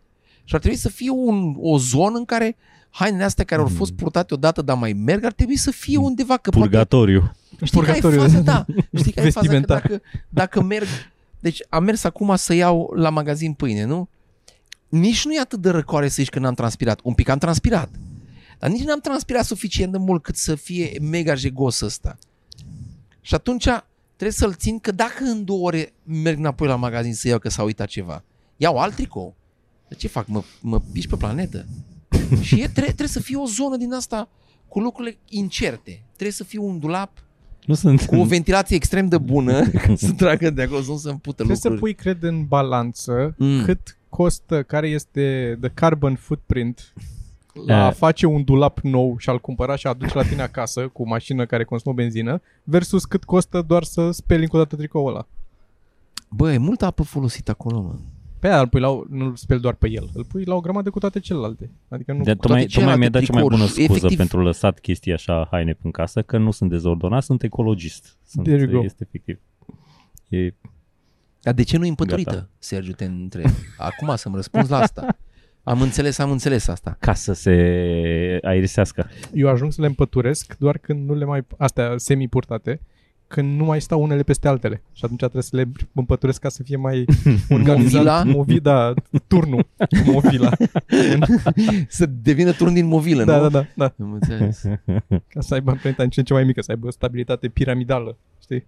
[0.43, 2.55] și ar trebui să fie un, o zonă în care
[2.89, 6.37] hainele astea care au fost purtate odată, dar mai merg, ar trebui să fie undeva
[6.37, 7.35] că poate Purgatoriu.
[7.63, 8.19] Știi care e Purgatoriu.
[8.19, 8.65] faza, da.
[8.97, 9.81] Știi care e faza că Vestimentar.
[9.81, 10.87] dacă, dacă merg...
[11.39, 14.09] Deci am mers acum să iau la magazin pâine, nu?
[14.89, 16.99] Nici nu e atât de răcoare să zici că n-am transpirat.
[17.03, 17.89] Un pic am transpirat.
[18.59, 22.17] Dar nici n-am transpirat suficient de mult cât să fie mega jegos ăsta.
[23.21, 23.67] Și atunci
[24.15, 27.49] trebuie să-l țin că dacă în două ore merg înapoi la magazin să iau că
[27.49, 28.23] s-a uitat ceva,
[28.57, 29.35] iau alt tricou.
[29.87, 30.27] De ce fac?
[30.27, 31.65] Mă, mă piși pe planetă?
[32.41, 34.29] și e, tre- trebuie să fie o zonă din asta
[34.67, 36.03] cu lucrurile incerte.
[36.11, 37.23] Trebuie să fie un dulap
[37.65, 38.01] Nu sunt...
[38.01, 41.35] cu o ventilație extrem de bună ca să tragă de acolo, să nu se împută
[41.43, 41.75] Trebuie lucruri.
[41.75, 43.47] să pui, cred, în balanță Mm.
[43.47, 43.63] mm.
[43.63, 46.93] cât costă, care este the carbon footprint
[47.65, 47.93] la a Eh.
[47.93, 51.05] face un dulap nou și a-l cumpăra și a aduce la tine acasă cu o
[51.05, 55.27] mașină care consumă benzină versus cât costă doar să speli încă o dată tricoul ăla.
[56.29, 57.95] Bă, e multă apă folosită acolo, mă.
[58.39, 60.55] Pe aia îl pui la, o- nu îl speli doar pe el, îl pui la
[60.55, 61.69] o grămadă cu toate celelalte.
[61.89, 63.83] Adică nu De, cu tocmai, toate tocmai mi-a celelalte dat cea mai bună tricouri.
[63.83, 68.17] scuză Efectiv- pentru lăsat chestii așa haine în casă, că nu sunt dezordonat, sunt ecologist.
[68.27, 68.83] Sunt, There you go.
[68.83, 69.39] este efectiv.
[70.29, 70.53] E,
[71.41, 72.49] Dar de ce nu e împăturită, Gata.
[72.59, 73.45] Sergiu, te întreb.
[73.77, 75.17] Acum să-mi răspunzi la asta.
[75.67, 76.97] Am înțeles, am înțeles asta.
[76.99, 77.51] ca să se
[78.43, 79.09] aerisească.
[79.33, 81.45] Eu ajung să le împăturesc doar când nu le mai...
[81.57, 82.79] Astea semi-purtate,
[83.27, 84.81] când nu mai stau unele peste altele.
[84.93, 87.05] Și atunci trebuie să le împăturesc ca să fie mai
[87.49, 88.03] organizat.
[88.03, 88.23] Movila?
[88.23, 88.93] Movi, da,
[89.27, 89.67] turnul.
[90.05, 90.49] Movila.
[91.87, 93.41] Să devină turn din movilă, da, nu?
[93.41, 93.93] da, da, da.
[94.03, 94.61] Am înțeles.
[95.27, 98.17] Ca să aibă amprenta în ce în ce mai mică, să aibă o stabilitate piramidală.
[98.41, 98.65] Știi?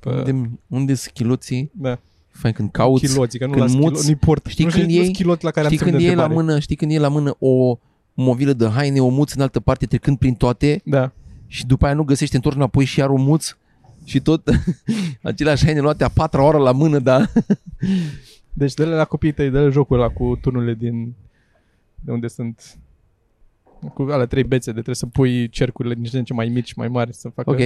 [0.00, 1.70] Pe, Unde, unde sunt chiloții?
[1.74, 1.98] da,
[2.30, 3.06] Fain când cauți.
[3.06, 4.46] chiloții, că nu când las muți- chilo, nu-i port.
[4.46, 6.22] știi nu când nu-s iei- chilot la care Știi am semn când de e la
[6.22, 6.46] întrebare.
[6.46, 7.78] mână, știi când e la mână o
[8.14, 11.12] movilă de haine, o muți în altă parte trecând prin toate Da.
[11.46, 13.54] și după aia nu găsești, te întorci înapoi și iar o muți
[14.04, 14.50] și tot
[15.22, 17.26] aceleași haine luate a patra oră la mână, da?
[18.52, 21.14] Deci dă la copiii tăi, dă jocul ăla cu turnurile din
[22.04, 22.78] de unde sunt
[23.94, 26.72] cu alea trei bețe de trebuie să pui cercurile din ce în ce mai mici,
[26.74, 27.58] mai mari să facă, Ok.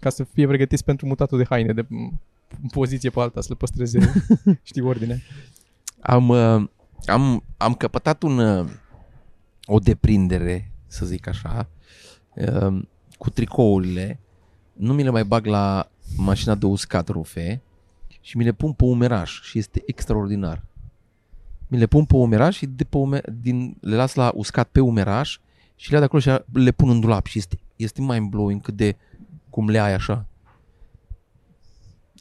[0.00, 2.10] ca să fie pregătiți pentru mutatul de haine de în
[2.72, 3.98] poziție pe alta, să le păstreze,
[4.62, 5.22] știi, ordine.
[6.00, 6.68] Am, uh,
[7.06, 8.70] am, am căpătat un, uh,
[9.64, 11.68] o deprindere, să zic așa,
[12.34, 12.82] uh,
[13.18, 14.20] cu tricourile.
[14.72, 17.62] Nu mi le mai bag la mașina de uscat rufe
[18.20, 20.62] și mi le pun pe umeraș și este extraordinar.
[21.66, 24.80] Mi le pun pe umeraș și de pe ume, din, le las la uscat pe
[24.80, 25.38] umeraș
[25.76, 28.74] și le iau de acolo și le pun în dulap și este, este mind-blowing cât
[28.74, 28.96] de
[29.50, 30.26] cum le ai așa.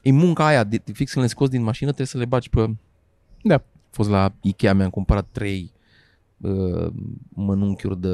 [0.03, 2.65] E munca aia, de, fix când le scoți din mașină, trebuie să le bagi pe
[3.43, 3.55] Da.
[3.55, 5.71] a fost la Ikea, mi-am cumpărat trei
[6.37, 6.87] uh,
[7.29, 8.07] mănunchiuri de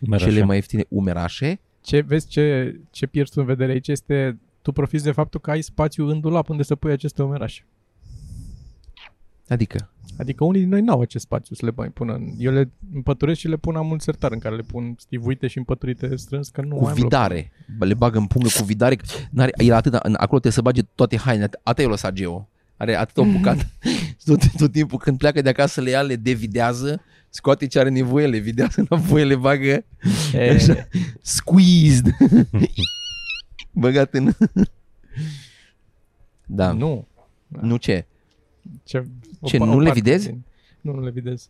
[0.00, 0.30] Umerașe.
[0.30, 1.60] cele mai ieftine umerașe.
[1.80, 5.50] Ce, vezi ce, ce pierzi tu în vedere aici este tu profiți de faptul că
[5.50, 7.64] ai spațiu în dulap unde să pui aceste omerașe.
[9.48, 12.32] Adică, Adică unii din noi n-au acest spațiu să le mai pună în...
[12.38, 15.58] Eu le împăturesc și le pun am un sertar în care le pun stivuite și
[15.58, 17.04] împăturite strâns, că nu cu mai am loc.
[17.08, 17.52] vidare.
[17.78, 18.96] Bă, Le bagă în pungă cu vidare.
[18.96, 21.50] că N-are, el atât, acolo trebuie să bage toate hainele.
[21.62, 22.48] Atât eu lăsat Geo.
[22.76, 23.70] Are atât o bucată.
[24.24, 28.26] tot, tot timpul când pleacă de acasă le ia, le devidează, scoate ce are nevoie,
[28.26, 29.84] le videază înapoi, le bagă
[30.32, 30.88] E, Așa.
[31.22, 32.16] squeezed.
[33.72, 34.32] Băgat în...
[36.46, 36.72] da.
[36.72, 37.06] Nu,
[37.48, 37.60] nu.
[37.60, 38.06] nu ce?
[38.84, 39.04] Ce,
[39.44, 40.26] Ce, pa- nu le parte videzi?
[40.28, 40.42] Din,
[40.80, 41.48] nu, nu le videz.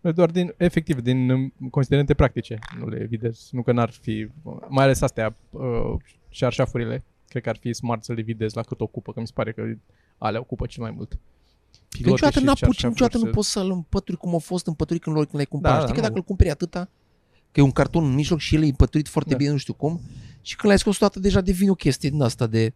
[0.00, 3.48] Nu, Doar din, efectiv, din um, considerente practice nu le videz.
[3.50, 4.28] Nu că n-ar fi,
[4.68, 5.94] mai ales astea, uh,
[6.28, 9.32] șarșafurile, cred că ar fi smart să le videz la cât ocupă, că mi se
[9.34, 9.62] pare că
[10.18, 11.08] alea ocupă cel mai mult.
[11.10, 11.18] Că
[11.88, 15.02] Pilote niciodată și n-apuci, șarșafuri niciodată nu să- poți să-l împături cum a fost împăturit
[15.02, 15.76] când, l- când l-ai cumpărat.
[15.78, 16.06] Da, Știi da, că nu.
[16.08, 16.88] dacă îl cumperi atâta,
[17.52, 19.36] că e un carton în mijloc și el e împăturit foarte Da.
[19.36, 20.00] bine, nu știu cum,
[20.42, 22.72] și când l-ai scos toată deja devine o chestie din asta de...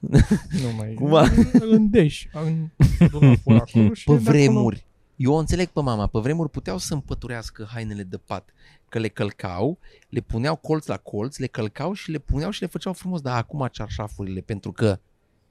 [0.00, 0.94] Nu mai...
[0.94, 1.22] Cumva.
[1.52, 2.68] Îl îndeși în
[3.10, 4.86] dulapul acolo și Pe de acolo- vremuri.
[5.16, 8.48] Eu o înțeleg pe mama, pe vremuri puteau să împăturească hainele de pat,
[8.88, 12.66] că le călcau, le puneau colț la colț, le călcau și le puneau și le
[12.66, 14.98] făceau frumos, dar acum cearșafurile, pentru că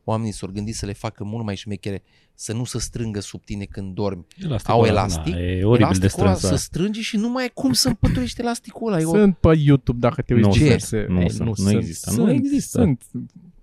[0.03, 3.63] oamenii s-au gândit să le facă mult mai șmechere, să nu se strângă sub tine
[3.65, 4.25] când dormi.
[4.43, 6.53] Elasticul Au ăla, elastic, Da, e oribil de Elasticul ăla strâns.
[6.53, 9.01] să strângi și nu mai ai cum să împăturești elasticul ăla.
[9.01, 9.09] E o...
[9.09, 11.05] Sunt pe YouTube, dacă te uiți Nu sunt, diverse...
[11.09, 12.79] nu Ei, sunt, nu sunt, există, nu sunt, există.
[12.79, 13.03] Sunt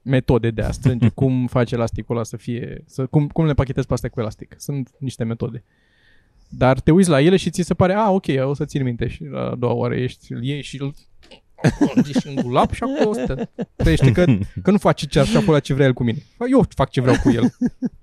[0.07, 2.85] metode de a strânge, cum face elasticul ăla să fie...
[2.87, 4.55] Să, cum, cum le pachetezi pe astea cu elastic.
[4.59, 5.65] Sunt niște metode.
[6.49, 9.09] Dar te uiți la ele și ți se pare, a, ok, o să țin minte
[9.09, 10.95] și la a doua oară ești, îl iei și îl
[12.05, 13.51] și în dulap și acolo stă.
[13.77, 14.25] Trăiește că,
[14.63, 16.23] că nu face ce așa ăla ce vrea el cu mine.
[16.51, 17.57] Eu fac ce vreau cu el.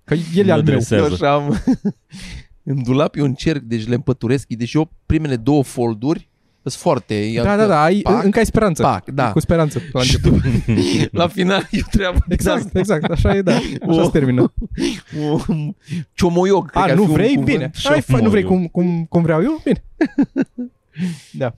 [0.04, 0.74] Că el e Mă al meu.
[0.74, 1.06] dresează.
[1.06, 1.64] Eu așa am...
[2.64, 4.47] în dulap eu încerc, deci le împăturesc.
[4.47, 6.30] Deci eu primele două folduri
[6.70, 7.32] sunt foarte...
[7.36, 8.82] Da, da, da, ai, pac, încă ai speranță.
[8.82, 9.32] pac, da.
[9.32, 10.41] Cu speranță la și început.
[10.41, 13.55] după, la final eu treabă Exact, exact, așa e, da.
[13.88, 14.53] Așa O- se termină.
[15.47, 15.76] un
[16.14, 16.70] ciomoiog.
[16.70, 17.28] cred că A, ar nu fi un vrei?
[17.36, 17.45] cuvânt.
[17.45, 17.72] Bine.
[17.84, 19.61] Hai, fă, nu vrei cum, cum, cum vreau eu?
[19.64, 19.84] Bine.
[21.32, 21.55] da.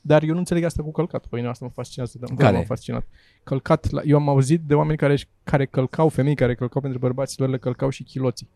[0.00, 1.26] Dar eu nu înțeleg asta cu călcat.
[1.26, 2.16] Păi asta mă fascinează.
[2.20, 2.56] Dar Care?
[2.56, 3.06] m-a fascinat.
[3.44, 7.40] Călcat, la, eu am auzit de oameni care, care călcau, femei care călcau pentru bărbați,
[7.40, 8.48] lor le călcau și chiloții.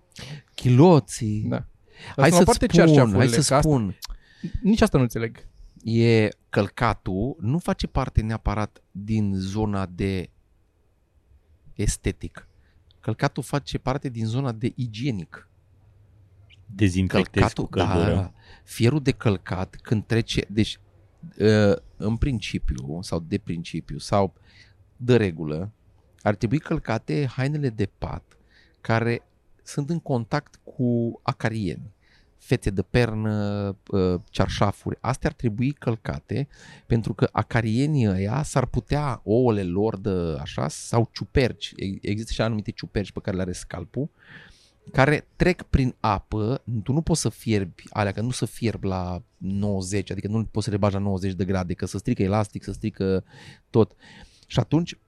[0.55, 1.44] Chiloții.
[1.49, 1.57] Da.
[1.57, 1.64] Hai
[2.16, 3.99] Asta mă să-ți parte spun, cearșafurile, hai să că asta- spun.
[4.62, 5.47] Nici asta nu înțeleg.
[5.84, 10.30] E călcatul, nu face parte neapărat din zona de
[11.74, 12.49] estetic.
[13.01, 15.49] Călcatul face parte din zona de igienic.
[16.66, 18.14] dezinfectezi cu călcatul, căldură.
[18.14, 18.32] da,
[18.64, 20.80] fierul de călcat când trece, deci
[21.39, 24.34] uh, în principiu sau de principiu sau
[24.97, 25.72] de regulă
[26.22, 28.36] ar trebui călcate hainele de pat
[28.80, 29.22] care
[29.62, 31.93] sunt în contact cu acarieni
[32.49, 36.49] fete de pernă, uh, cearșafuri, astea ar trebui călcate
[36.86, 42.40] pentru că acarienii ăia s-ar putea, ouăle lor de așa, sau ciuperci, E- există și
[42.40, 44.11] anumite ciuperci pe care le are scalpul,
[44.92, 49.22] care trec prin apă, tu nu poți să fierbi alea, că nu să fierb la
[49.36, 52.64] 90, adică nu poți să le bagi la 90 de grade, că să strică elastic,
[52.64, 53.24] să strică
[53.70, 53.92] tot.
[54.46, 54.99] Și atunci,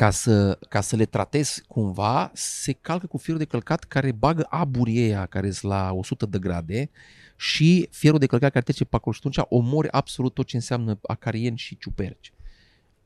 [0.00, 4.46] ca să, ca să le tratezi cumva, se calcă cu fierul de călcat care bagă
[4.48, 6.90] aburii ăia care sunt la 100 de grade
[7.36, 10.98] și fierul de călcat care trece pe acolo și atunci omori absolut tot ce înseamnă
[11.02, 12.32] acarieni și ciuperci.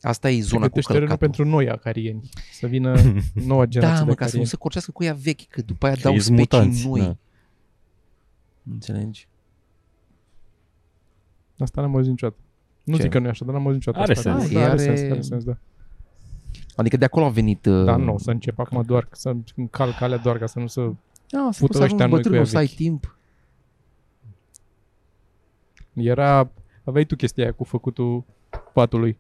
[0.03, 1.45] Asta e zona cu Pregătește terenul călcatul.
[1.45, 2.29] pentru noi acarieni.
[2.53, 2.95] Să vină
[3.51, 4.47] noua generație Da, de mă, ca să nu acarieni.
[4.47, 7.01] se corcească cu ea vechi, că după aia Că dau ești specii mutanți, noi.
[7.01, 7.17] da.
[8.73, 9.29] Înțelegi?
[11.59, 12.39] Asta n-am auzit niciodată.
[12.85, 13.03] Nu Ce?
[13.03, 14.03] zic că nu e așa, dar n-am auzit niciodată.
[14.11, 14.39] Are asta.
[14.39, 14.53] sens.
[14.53, 15.57] Da, are, Are- sens, are sens, da.
[16.77, 17.67] Adică de acolo a venit...
[17.67, 20.81] Uh, Dar nu, să încep acum doar să încalc alea doar ca să nu să...
[21.29, 22.77] Da, să fută poți să ăștia ajungi noi cu bătrân, ea o să ai vechi.
[22.77, 23.17] timp.
[25.93, 26.51] Era...
[26.85, 28.25] Aveai tu chestia aia cu făcutul
[28.73, 29.19] patului.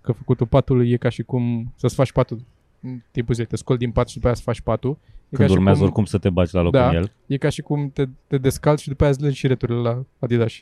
[0.00, 2.40] Că făcutul patului e ca și cum să-ți faci patul
[2.80, 3.48] în timpul zilei.
[3.50, 4.98] Te scoli din pat și după aia să faci patul.
[5.00, 6.88] E ca Când și urmează cum, oricum să te bagi la loc Da.
[6.88, 7.12] în el.
[7.26, 10.04] E ca și cum te, te descalci și după aia îți legi și returile la
[10.18, 10.52] Adidas.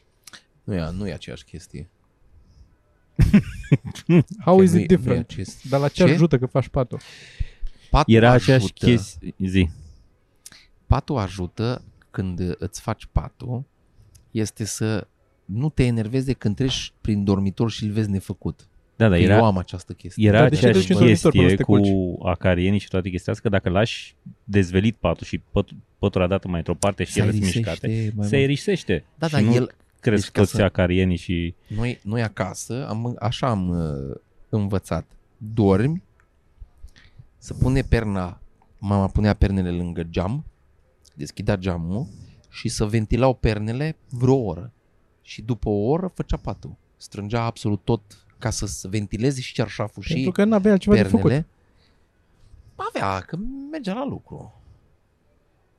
[0.64, 1.88] Nu e, nu e aceeași chestie.
[4.44, 5.26] How Că is nu e- it nu e different?
[5.30, 6.10] acest- Dar la ce, Ce?
[6.12, 6.98] ajută că faci patul?
[7.90, 9.34] Patul Era ajută, aceeași chestie.
[9.38, 9.68] Zi.
[10.86, 13.64] Patul ajută când îți faci patul
[14.30, 15.06] este să
[15.44, 18.68] nu te enervezi de când treci prin dormitor și îl vezi nefăcut.
[18.96, 20.28] Da, da, Că Eu era, am această chestie.
[20.28, 21.88] era Dar de ce aceeași te duci în dormitor până chestie să te
[22.18, 24.14] cu acarienii și toate chestia asta, că dacă lași
[24.44, 27.68] dezvelit patul și pătul, pătul a dat mai într-o parte și Se ele sunt aerisește
[27.70, 28.32] mișcate, mai se mult.
[28.32, 29.04] aerisește.
[29.18, 31.54] Da, și dar nu el, cresc deci ca toți să- acarienii și...
[31.68, 34.16] noi, noi acasă, am, așa am uh,
[34.48, 35.04] învățat.
[35.36, 36.02] Dormi,
[37.38, 38.40] să pune perna,
[38.78, 40.44] mama punea pernele lângă geam,
[41.14, 42.06] deschidea geamul
[42.50, 44.70] și să ventilau pernele vreo oră.
[45.22, 46.74] Și după o oră făcea patul.
[46.96, 48.00] Strângea absolut tot
[48.38, 51.20] ca să se ventileze și cearșaful și Pentru că nu avea altceva de făcut.
[51.20, 51.46] pernele.
[52.76, 53.36] Avea, că
[53.70, 54.54] mergea la lucru.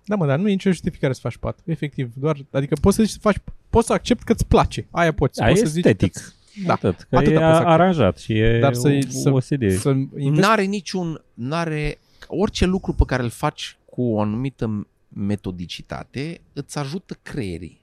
[0.07, 1.59] Da, mă, dar nu e nicio justificare să faci pat.
[1.65, 3.37] Efectiv, doar, adică poți să zici să faci,
[3.69, 4.87] poți să accept că îți place.
[4.91, 5.39] Aia poți.
[5.39, 6.13] Da, poți e să zici estetic.
[6.13, 6.21] că
[6.65, 6.73] Da.
[6.73, 7.71] Atât, că Atâta e poți să accepti.
[7.71, 9.71] aranjat și e Dar să- o, să- o serie.
[9.71, 16.41] să investi N-are niciun, n-are, orice lucru pe care îl faci cu o anumită metodicitate
[16.53, 17.81] îți ajută creierii.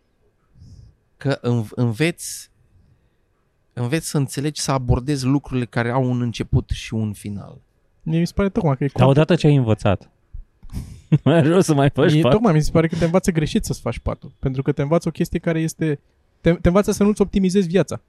[1.17, 2.51] Că în, înveți,
[3.73, 7.61] înveți să înțelegi, să abordezi lucrurile care au un început și un final.
[8.03, 10.11] Mie mi se pare tocmai că e Dar odată ce ai învățat,
[11.25, 12.33] mai ajung să mai faci Mie, pat.
[12.33, 14.33] tocmai mi se pare că te învață greșit să-ți faci patul.
[14.39, 16.01] Pentru că te învață o chestie care este...
[16.41, 18.01] Te, te învață să nu-ți optimizezi viața.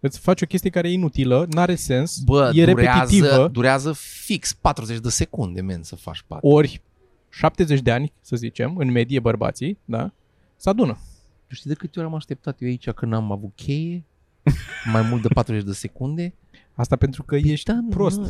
[0.00, 3.92] Îți faci o chestie care e inutilă, n-are sens, Bă, e durează, repetitivă, durează
[4.24, 6.52] fix 40 de secunde, men, să faci patul.
[6.52, 6.80] ori
[7.28, 10.12] 70 de ani, să zicem, în medie bărbații, da?
[10.56, 10.98] Se adună.
[11.46, 14.04] Tu știi de câte ori am așteptat eu aici când am avut cheie?
[14.92, 16.34] Mai mult de 40 de secunde?
[16.74, 18.18] Asta pentru că ești Da, nu, prost.
[18.18, 18.28] nu,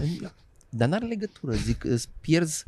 [0.68, 2.64] Dar n-are legătură, zic, îți pierzi,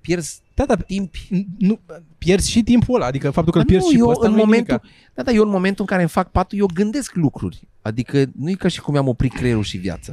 [0.00, 1.14] pierzi Da, da, timp.
[1.58, 1.80] nu,
[2.18, 4.26] pierzi și timpul ăla, adică faptul că îl Dar pierzi nu, și eu pe ăsta
[4.26, 5.10] în nu e momentul, nimica.
[5.14, 7.68] da, da, eu în momentul în care îmi fac patul, eu gândesc lucruri.
[7.82, 10.12] Adică nu e ca și cum mi-am oprit creierul și viața.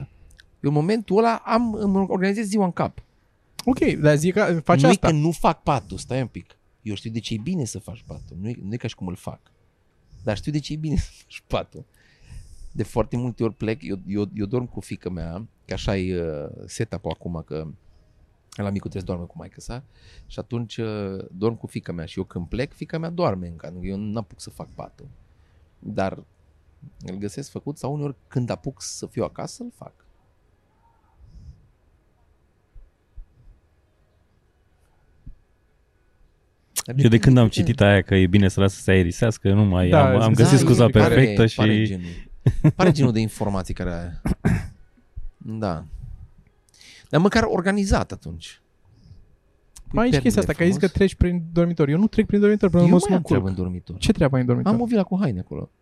[0.59, 3.01] Eu în momentul ăla am, îmi organizez ziua în cap.
[3.65, 5.07] Ok, dar zic că faci nu asta.
[5.07, 6.57] e că nu fac patul, stai un pic.
[6.81, 8.37] Eu știu de ce e bine să faci patul.
[8.41, 9.39] Nu e, nu e ca și cum îl fac.
[10.23, 11.85] Dar știu de ce e bine să faci patul.
[12.71, 16.21] De foarte multe ori plec, eu, eu, eu dorm cu fica mea, că așa e
[16.21, 17.67] uh, setup-ul acum, că
[18.63, 19.83] la micul trebuie să doarme cu maică sa
[20.25, 23.73] și atunci uh, dorm cu fica mea și eu când plec, fica mea doarme încă,
[23.81, 25.07] eu nu apuc să fac patul.
[25.79, 26.23] Dar
[27.05, 30.05] îl găsesc făcut sau uneori când apuc să fiu acasă, îl fac.
[36.95, 39.65] Eu de când am citit aia că e bine să lasă să se aerisească, nu
[39.65, 41.55] mai Da, am, am da, găsit e- scuza pare- perfectă și...
[41.55, 42.05] Pare genul,
[42.75, 44.21] pare genul de informații care...
[45.37, 45.85] Da.
[47.09, 48.61] Dar măcar organizat atunci.
[49.87, 51.07] Pui Mai aici pernele chestia asta, că ai zis că frumos.
[51.07, 51.89] treci prin dormitor.
[51.89, 53.97] Eu nu trec prin dormitor până Eu mă mai am sunt treabă în dormitor.
[53.97, 54.73] Ce treabă ai în dormitor?
[54.73, 55.69] Am o vila cu haine acolo.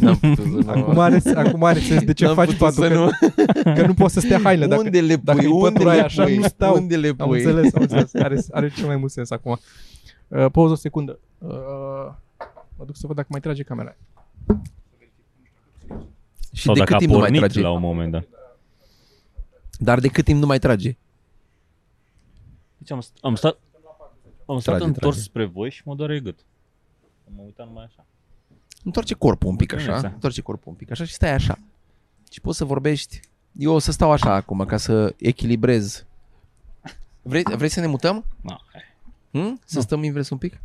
[0.00, 0.70] N-am putut să nu...
[0.70, 3.10] Acum are, acum are sens de ce N-am faci putut patul, să că, nu...
[3.74, 4.66] că nu poți să stea haine.
[4.66, 5.46] Dacă, unde le dacă pui?
[5.46, 6.36] îi Unde păturai le așa, pui?
[6.36, 6.74] nu stau.
[6.74, 7.44] Unde le am pui?
[7.44, 8.14] înțeles, am înțeles.
[8.14, 9.58] Are, are cel mai mult sens acum.
[10.28, 11.18] Uh, pauză o secundă.
[11.38, 11.48] Uh,
[12.76, 13.96] mă duc să văd dacă mai trage camera.
[16.52, 17.60] Și Sau de dacă cât a timp nu mai pornit trage?
[17.60, 18.24] la un moment dat.
[19.78, 20.96] Dar de cât timp nu mai trage?
[22.78, 23.58] Deci am, st- am stat,
[24.46, 25.28] am stat Trage, întors trage.
[25.28, 26.38] spre voi și mă doare gât.
[27.36, 28.04] Mă uitam numai așa.
[28.84, 30.14] Întoarce corpul un pic așa, Exact.
[30.14, 31.58] întoarce corpul un pic așa și stai așa.
[32.30, 33.20] Și poți să vorbești.
[33.58, 36.04] Eu o să stau așa acum ca să echilibrez.
[37.22, 38.24] Vrei, vrei să ne mutăm?
[38.40, 38.82] Na, hai.
[39.30, 39.60] Hm?
[39.64, 40.60] Să stăm invers un pic?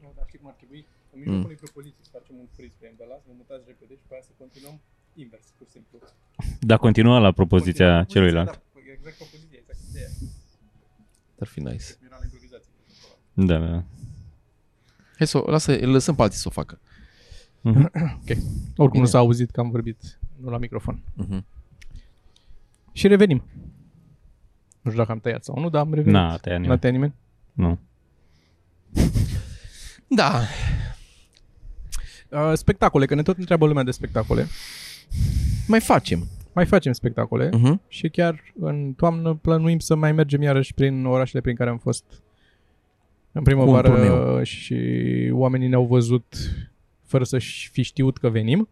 [0.00, 0.86] Nu, dar știi cum ar trebui?
[1.12, 2.03] În mijlocul unei propoziții să
[2.34, 4.76] facem un freeze pe embelaz, vă mutați repede și pe aia să continuăm
[5.14, 5.96] invers, pur și simplu.
[6.60, 8.50] Dar continua la propoziția Continuăm celuilalt.
[8.52, 10.08] Da, exact propoziția, exact ideea.
[11.42, 11.86] Ar fi nice.
[12.06, 12.70] Era la improvizație.
[13.32, 13.84] Da, da.
[15.18, 16.80] Hai să o lasă, îl lăsăm pe alții să o facă.
[17.60, 17.90] Mhm.
[18.82, 19.02] Oricum Bine.
[19.02, 21.02] nu s-a auzit că am vorbit, nu la microfon.
[21.14, 21.44] Mhm.
[22.92, 23.42] Și revenim.
[24.80, 26.12] Nu știu dacă am tăiat sau nu, dar am revenit.
[26.12, 26.80] N-a tăiat N-a nimeni.
[26.80, 27.14] tăiat nimeni?
[27.52, 27.78] Nu.
[30.08, 30.40] Da,
[32.34, 34.46] Uh, spectacole, că ne tot întreabă lumea de spectacole.
[35.68, 36.26] mai facem.
[36.52, 37.80] Mai facem spectacole Mhm.
[37.88, 42.04] și chiar în toamnă plănuim să mai mergem iarăși prin orașele prin care am fost
[43.32, 44.42] în primăvară turneu.
[44.42, 44.76] și
[45.32, 46.36] oamenii ne-au văzut
[47.04, 47.38] fără să
[47.72, 48.68] fi știut că venim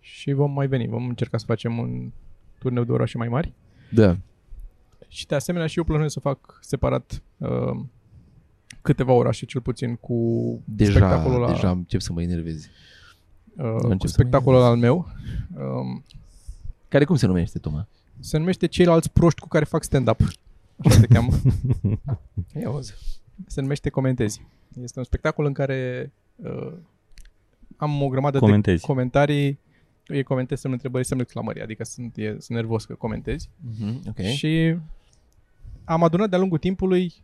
[0.00, 0.86] și vom mai veni.
[0.86, 2.10] Vom încerca să facem un
[2.58, 3.52] turneu de orașe mai mari.
[3.90, 4.16] Da.
[5.08, 7.76] Și de asemenea și eu plănuiesc să fac separat uh,
[8.86, 10.14] câteva orașe cel puțin cu
[10.64, 12.68] Deja, spectacolul ăla, deja încep să mă enervezi.
[13.56, 15.08] uh, încep cu să spectacolul mă al meu.
[15.56, 16.04] Um,
[16.88, 17.86] Care cum se numește, Toma?
[18.20, 20.20] se numește Ceilalți proști cu care fac stand-up.
[20.84, 21.32] Așa se cheamă.
[22.60, 22.94] Ia auzi.
[23.46, 24.46] Se numește Comentezi.
[24.82, 26.72] Este un spectacol în care uh,
[27.76, 28.80] am o grămadă Comentezi.
[28.80, 29.58] de comentarii.
[30.06, 33.48] E comentez semn întrebări, semn exclamări, adică sunt, e, sunt nervos că comentezi.
[33.78, 34.20] Mhm, ok.
[34.20, 34.76] Și
[35.84, 37.14] am adunat de-a lungul timpului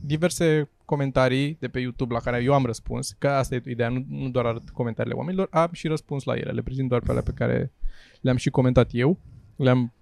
[0.00, 4.04] diverse comentarii de pe YouTube la care eu am răspuns, că asta e ideea, nu,
[4.08, 7.22] nu doar arăt comentariile oamenilor, am și răspuns la ele, le prezint doar pe alea
[7.22, 7.72] pe care
[8.20, 9.18] le-am și comentat eu,
[9.56, 9.92] le-am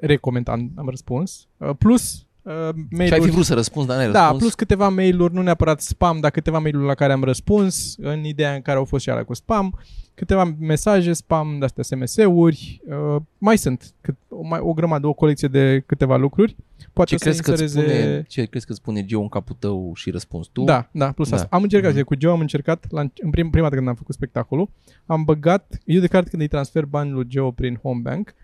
[0.00, 4.10] recomentat, am răspuns, Uh, plus uh, Și ai fi mail-uri, vrut să răspunzi, dar n-ai
[4.10, 4.40] da, răspuns?
[4.40, 8.54] plus câteva mail-uri, nu neapărat spam, dar câteva mail-uri la care am răspuns, în ideea
[8.54, 9.78] în care au fost și alea cu spam,
[10.14, 12.80] câteva mesaje spam, de-astea SMS-uri,
[13.14, 16.56] uh, mai sunt cât, o, mai, o grămadă, o colecție de câteva lucruri.
[16.92, 17.92] Poate Ce să crezi, că îți insereze...
[18.00, 20.64] spune, ce crezi că îți spune Geo în capul tău și răspunzi tu?
[20.64, 21.36] Da, da, plus Da.
[21.36, 21.48] asta.
[21.50, 22.02] Am încercat, Mhm.
[22.02, 24.68] cu Geo am încercat, la, înce- în prim, prima dată când am făcut spectacolul,
[25.06, 28.34] am băgat, eu de carte când îi transfer banii lui Geo prin home bank,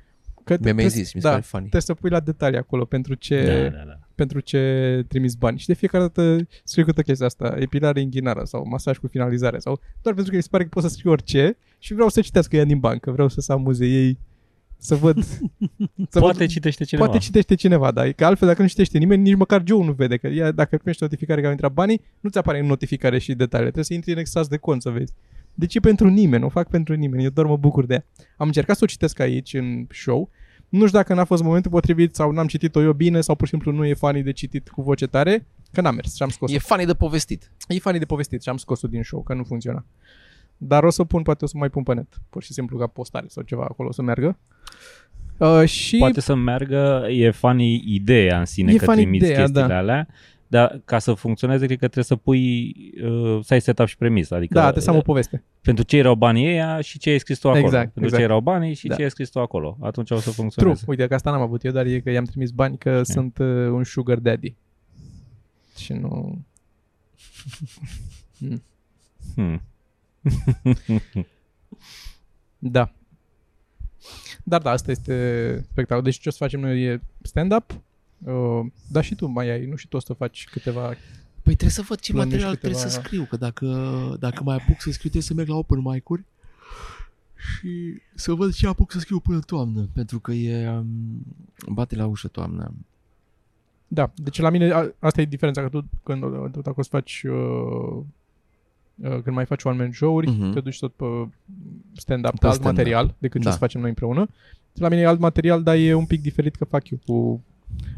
[0.46, 1.68] că Mi-ai mai trebuie- zis, mi se da, pare funny.
[1.68, 3.98] trebuie să pui la detalii acolo pentru ce, Da, da, da.
[4.14, 5.58] pentru ce trimis bani.
[5.58, 9.80] Și de fiecare dată scriu câte chestia asta, epilare inghinară sau masaj cu finalizare sau
[10.02, 12.56] doar pentru că mi se pare că pot să scriu orice și vreau să citească
[12.56, 14.18] ea din bancă, vreau să se amuze ei,
[14.78, 15.22] să văd.
[16.12, 17.06] să Poate văd, citește cineva.
[17.06, 20.16] Poate citește cineva, dar că altfel dacă nu citește nimeni, nici măcar Joe nu vede.
[20.16, 23.34] Că ea, dacă primești notificare că au intrat banii, nu ți apare în notificare și
[23.34, 23.70] detaliile.
[23.70, 25.12] Trebuie să intri în extras de cont să vezi.
[25.58, 27.24] Deci e pentru nimeni, o fac pentru nimeni.
[27.24, 28.04] Eu doar mă bucur de ea.
[28.36, 30.30] Am încercat să o citesc aici în show.
[30.68, 33.52] Nu știu dacă n-a fost momentul potrivit sau n-am citit-o eu bine sau pur și
[33.52, 36.54] simplu nu e funny de citit cu voce tare, că n-am mers și am scos-o.
[36.54, 37.52] E funny de povestit.
[37.68, 39.84] E funny de povestit și am scos-o din show, că nu funcționa.
[40.56, 42.86] Dar o să pun, poate o să mai pun pe net, pur și simplu ca
[42.86, 44.38] postare sau ceva acolo să meargă.
[45.38, 49.38] Uh, și Poate să meargă, e funny ideea în sine E că funny trimiți ideea,
[49.40, 49.76] chestiile da.
[49.76, 50.08] alea,
[50.46, 54.36] dar ca să funcționeze cred că trebuie să pui, uh, să ai setup și premisa.
[54.36, 55.44] Adică da, trebuie să am o poveste.
[55.60, 57.64] pentru ce erau banii ăia și ce ai scris tu acolo.
[57.64, 58.22] Exact, pentru exact.
[58.22, 58.94] ce erau banii și Da.
[58.94, 59.76] ce ai scris tu acolo.
[59.80, 60.34] Atunci o să True.
[60.34, 60.84] funcționeze.
[60.86, 63.46] Uite că asta n-am avut eu, dar e că i-am trimis bani că sunt uh,
[63.46, 64.54] un sugar daddy.
[65.76, 66.44] Și nu...
[69.34, 69.62] Hmm.
[72.58, 72.92] Da.
[74.44, 76.02] Dar da, asta este spectacol.
[76.02, 77.80] Deci ce o să facem noi e stand-up.
[78.24, 80.86] Uh, dar și tu mai ai, nu și tu o să faci câteva...
[81.42, 83.66] Păi trebuie să văd ce Plănești material câteva- trebuie să scriu, că dacă,
[84.20, 86.24] dacă mai apuc să scriu, trebuie să merg la open mic-uri
[87.34, 90.68] și să văd ce apuc să scriu până în toamnă, pentru că e...
[90.68, 90.86] Um,
[91.68, 92.72] bate la ușă toamna.
[93.88, 96.20] Da, deci la mine a, asta e diferența, că tu când
[96.52, 98.02] tu, dacă o să faci uh,
[98.94, 100.52] uh, când mai faci one-man show-uri, Mhm.
[100.52, 101.04] te duci tot pe
[101.92, 102.64] stand-up, Pe alt stand-up.
[102.64, 103.48] material decât ce Da.
[103.50, 104.28] o să facem noi împreună.
[104.72, 107.42] La mine e alt material, dar e un pic diferit că fac eu cu...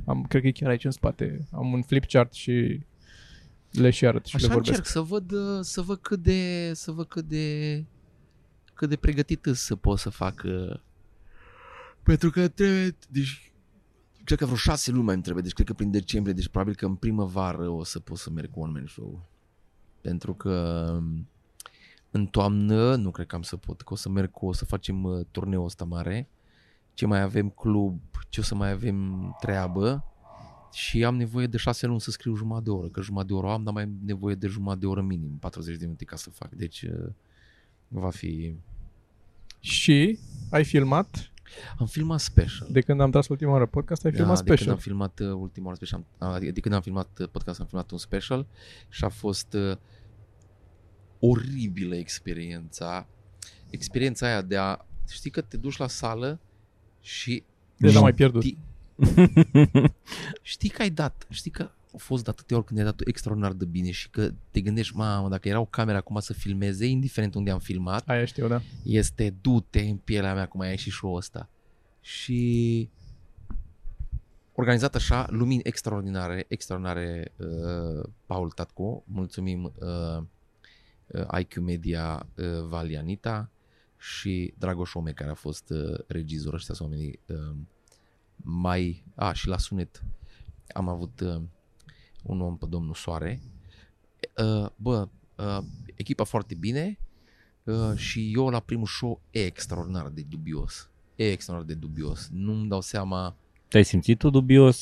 [0.05, 1.49] Am, cred că e chiar aici în spate.
[1.53, 2.81] Am un flip chart și
[3.71, 4.77] le și arăt și Așa le vorbesc.
[4.77, 7.85] încerc să văd, uh, să văd cât de, să văd cât de,
[8.75, 10.43] cât de pregătit îs să pot să fac.
[10.45, 10.81] uh,
[12.03, 13.53] Pentru că trebuie, deci,
[14.25, 16.75] cred că vreo șase luni mai îmi trebuie, deci cred că prin decembrie, deci probabil
[16.75, 19.29] că în primăvară o să pot să merg cu one man show.
[20.01, 21.29] Pentru că um,
[22.11, 24.65] în toamnă nu cred că am să pot, că o să merg cu, o să
[24.65, 26.29] facem uh, turneul ăsta mare,
[26.99, 30.05] ce mai avem club, ce o să mai avem treabă
[30.73, 33.47] și am nevoie de șase luni să scriu jumătate de oră, că jumătate de oră
[33.47, 36.17] o am, dar mai am nevoie de jumătate de oră minim, 40 de minute ca
[36.17, 37.11] să fac, deci uh,
[37.89, 38.55] va fi...
[39.61, 40.19] Și
[40.51, 41.31] ai filmat
[41.79, 42.69] Am filmat special.
[42.71, 44.75] De când am tras ultima oară podcast, ai filmat da, de când special.
[44.75, 47.67] am filmat uh, ultima oară special, am- adică de când am filmat uh, podcast, am
[47.67, 48.47] filmat un special
[48.89, 49.77] și a fost uh,
[51.19, 53.07] oribilă experiența.
[53.71, 54.79] Experiența aia de a,
[55.09, 56.41] știi că te duci la sală
[57.01, 57.43] și
[57.77, 58.43] Deja mai pierdut.
[58.43, 58.59] știi,
[60.43, 63.53] știi că ai dat, știi că a fost de atâtea ori când ai dat extraordinar
[63.53, 67.35] de bine și că te gândești, mamă, dacă era o cameră acum să filmeze, indiferent
[67.35, 68.61] unde am filmat, Aia știu, da.
[68.85, 71.49] este du-te în pielea mea cum ai și show ăsta.
[72.01, 72.89] Și
[74.55, 80.23] organizat așa, lumini extraordinare, extraordinare uh, Paul Tatco, mulțumim uh,
[81.07, 83.51] uh, IQ Media uh, Valianita
[83.99, 87.57] și Dragoș Ome care a fost uh, regizor, ăștia sunt oamenii uh,
[88.37, 89.05] mai...
[89.15, 90.05] A, și la sunet
[90.75, 91.43] am avut uh,
[92.23, 93.43] un om pe domnul Soare.
[94.37, 95.59] Uh, bă, uh,
[95.95, 96.99] echipa foarte bine,
[97.69, 100.91] Uh, și eu la primul show e extraordinar de dubios.
[101.17, 102.29] E extraordinar de dubios.
[102.33, 103.37] Nu-mi dau seama.
[103.69, 104.77] Te-ai simțit tu dubios?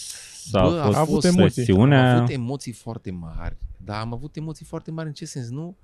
[0.51, 1.55] Sau Bă, a fost a avut emoții.
[1.55, 2.12] presiunea?
[2.12, 3.57] Am avut emoții foarte mari.
[3.85, 5.09] Da, am avut emoții foarte mari.
[5.09, 5.49] În ce sens?
[5.49, 5.77] Nu?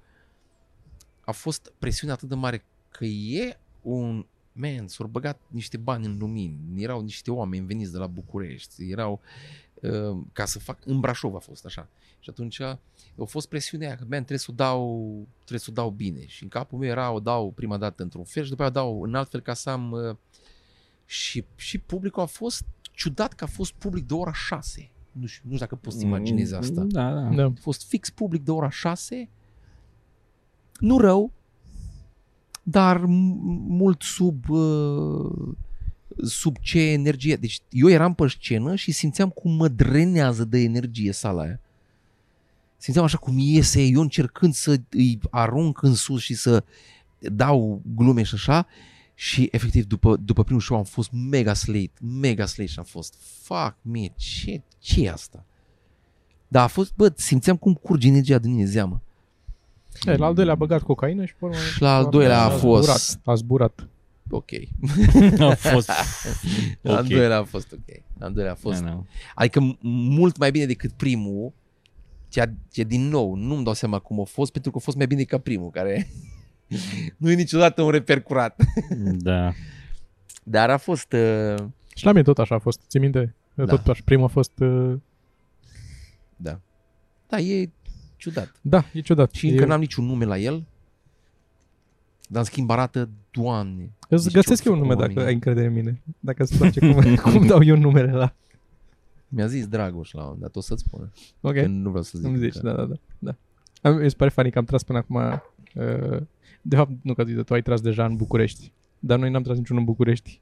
[1.25, 4.27] A fost presiune atât de mare că e un...
[4.53, 6.59] Man, s-au băgat niște bani în lumini.
[6.77, 8.91] Erau niște oameni veniți de la București.
[8.91, 9.21] Erau...
[9.75, 10.79] Uh, ca să fac...
[10.85, 11.89] În Brașov a fost așa.
[12.21, 12.79] Și atunci a
[13.25, 16.27] fost presiunea aia că, man, trebuie să o dau, trebuie să o dau bine.
[16.27, 18.75] Și în capul meu era, o dau prima dată într-un fel și după aia o
[18.75, 19.91] dau în alt fel ca să am...
[19.91, 20.17] Uh,
[21.07, 24.91] și, și publicul a fost ciudat că a fost public de ora 6.
[25.13, 26.83] Nu știu, nu știu dacă poți să imaginezi asta.
[26.83, 27.21] Da, da.
[27.21, 27.45] Da.
[27.45, 29.29] A fost fix public de ora 6.
[30.79, 31.33] Nu rău,
[32.63, 33.05] dar m-
[33.69, 35.55] mult sub uh,
[36.23, 37.37] sub ce energie.
[37.37, 41.61] Deci eu eram pe scenă și simțeam cum mă drenează de energie sala aia.
[42.77, 46.65] Simțeam așa cum iese, eu încercând să îi arunc în sus și să
[47.19, 48.67] dau glume și așa
[49.15, 53.15] și efectiv după, după primul show am fost mega slate, mega slate și am fost
[53.43, 55.45] fuck me, ce, ce e asta?
[56.49, 59.03] Da, a fost, bă, simțeam cum curge energia din mine, zeamă.
[60.07, 61.57] E, la al doilea a băgat cocaină și pe urmă...
[61.57, 63.89] Și la al doilea a fost- Zburat, a zburat.
[64.31, 64.51] Ok.
[65.51, 65.91] A fost...
[66.85, 66.95] Okay.
[66.97, 67.07] Al Ok.
[67.09, 68.03] doilea a fost ok.
[68.21, 68.81] Al doilea a fost.
[68.83, 69.03] Da, da.
[69.35, 71.53] Adică m- mult mai bine decât primul.
[72.29, 75.07] Ce, ce din nou, nu-mi dau seama cum a fost, pentru că a fost mai
[75.07, 76.07] bine ca primul, care
[77.19, 78.63] nu e niciodată un reper curat.
[79.19, 79.53] Da.
[80.45, 81.13] Dar a fost...
[81.13, 81.55] Uh,
[81.95, 82.81] Și la mine tot așa a fost.
[82.89, 83.35] Ții minte?
[83.55, 83.65] Da.
[83.65, 84.01] Tot așa.
[84.05, 84.53] Prima a fost...
[84.61, 84.95] Uh,
[86.37, 86.61] da.
[87.29, 87.71] Da, e
[88.23, 88.53] ciudat.
[88.61, 89.33] da, e ciudat.
[89.33, 90.65] Și e, încă n-am niciun nume la el.
[92.29, 93.91] Dar în schimb arată, doamne.
[94.09, 95.29] Îți Deci găsesc ce-o eu un nume făcut dacă oamenii?
[95.29, 96.03] ai încredere în mine.
[96.21, 98.35] Dacă îți place cum, cum dau eu numele la...
[99.29, 101.13] Mi-a zis Dragoș la un moment dat, o să-ți spună.
[101.41, 102.27] Ok, Că nu vreau să zic.
[102.27, 102.95] îmi zici, că- da, da, da.
[103.19, 103.35] da.
[103.89, 105.17] Am, mi se pare funny că am tras până acum...
[105.17, 106.21] Uh,
[106.63, 108.73] de fapt, nu că zic, tu ai tras deja în București.
[108.99, 110.41] Dar noi n-am tras niciun în București.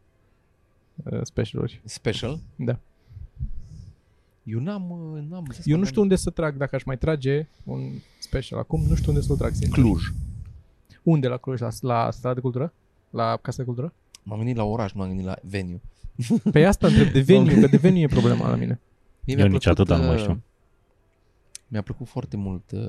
[0.95, 1.81] Uh, specialuri.
[1.85, 2.39] Special?
[2.57, 2.79] Da.
[4.51, 4.91] Eu n-am...
[4.91, 7.81] uh, n-am Eu nu știu unde să trag, dacă aș mai trage un
[8.19, 9.73] special acum, nu știu unde să-l trag, sincer.
[9.83, 10.03] Cluj.
[11.03, 11.61] Unde la Cluj?
[11.61, 12.73] La, la Strada de Cultură?
[13.11, 13.93] La Casa de Cultură?
[14.23, 15.81] M-am gândit la oraș, m-am gândit la venue.
[16.53, 18.81] Pe asta întreb, de venue, că de venue e problema la mine.
[19.25, 20.43] Mie Eu nici atâta nu mai uh, știu.
[21.69, 22.81] Mi-a plăcut foarte mult uh,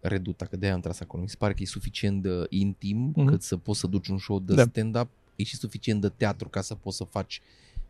[0.00, 1.22] Reduta, că de-aia am tras acolo.
[1.22, 3.12] Mi se pare că e suficient de intim Mhm.
[3.22, 3.26] mm-hmm.
[3.26, 4.64] cât să poți să duci un show de Da.
[4.64, 4.70] da.
[4.70, 5.08] stand-up.
[5.36, 7.40] E și suficient de teatru ca să poți să faci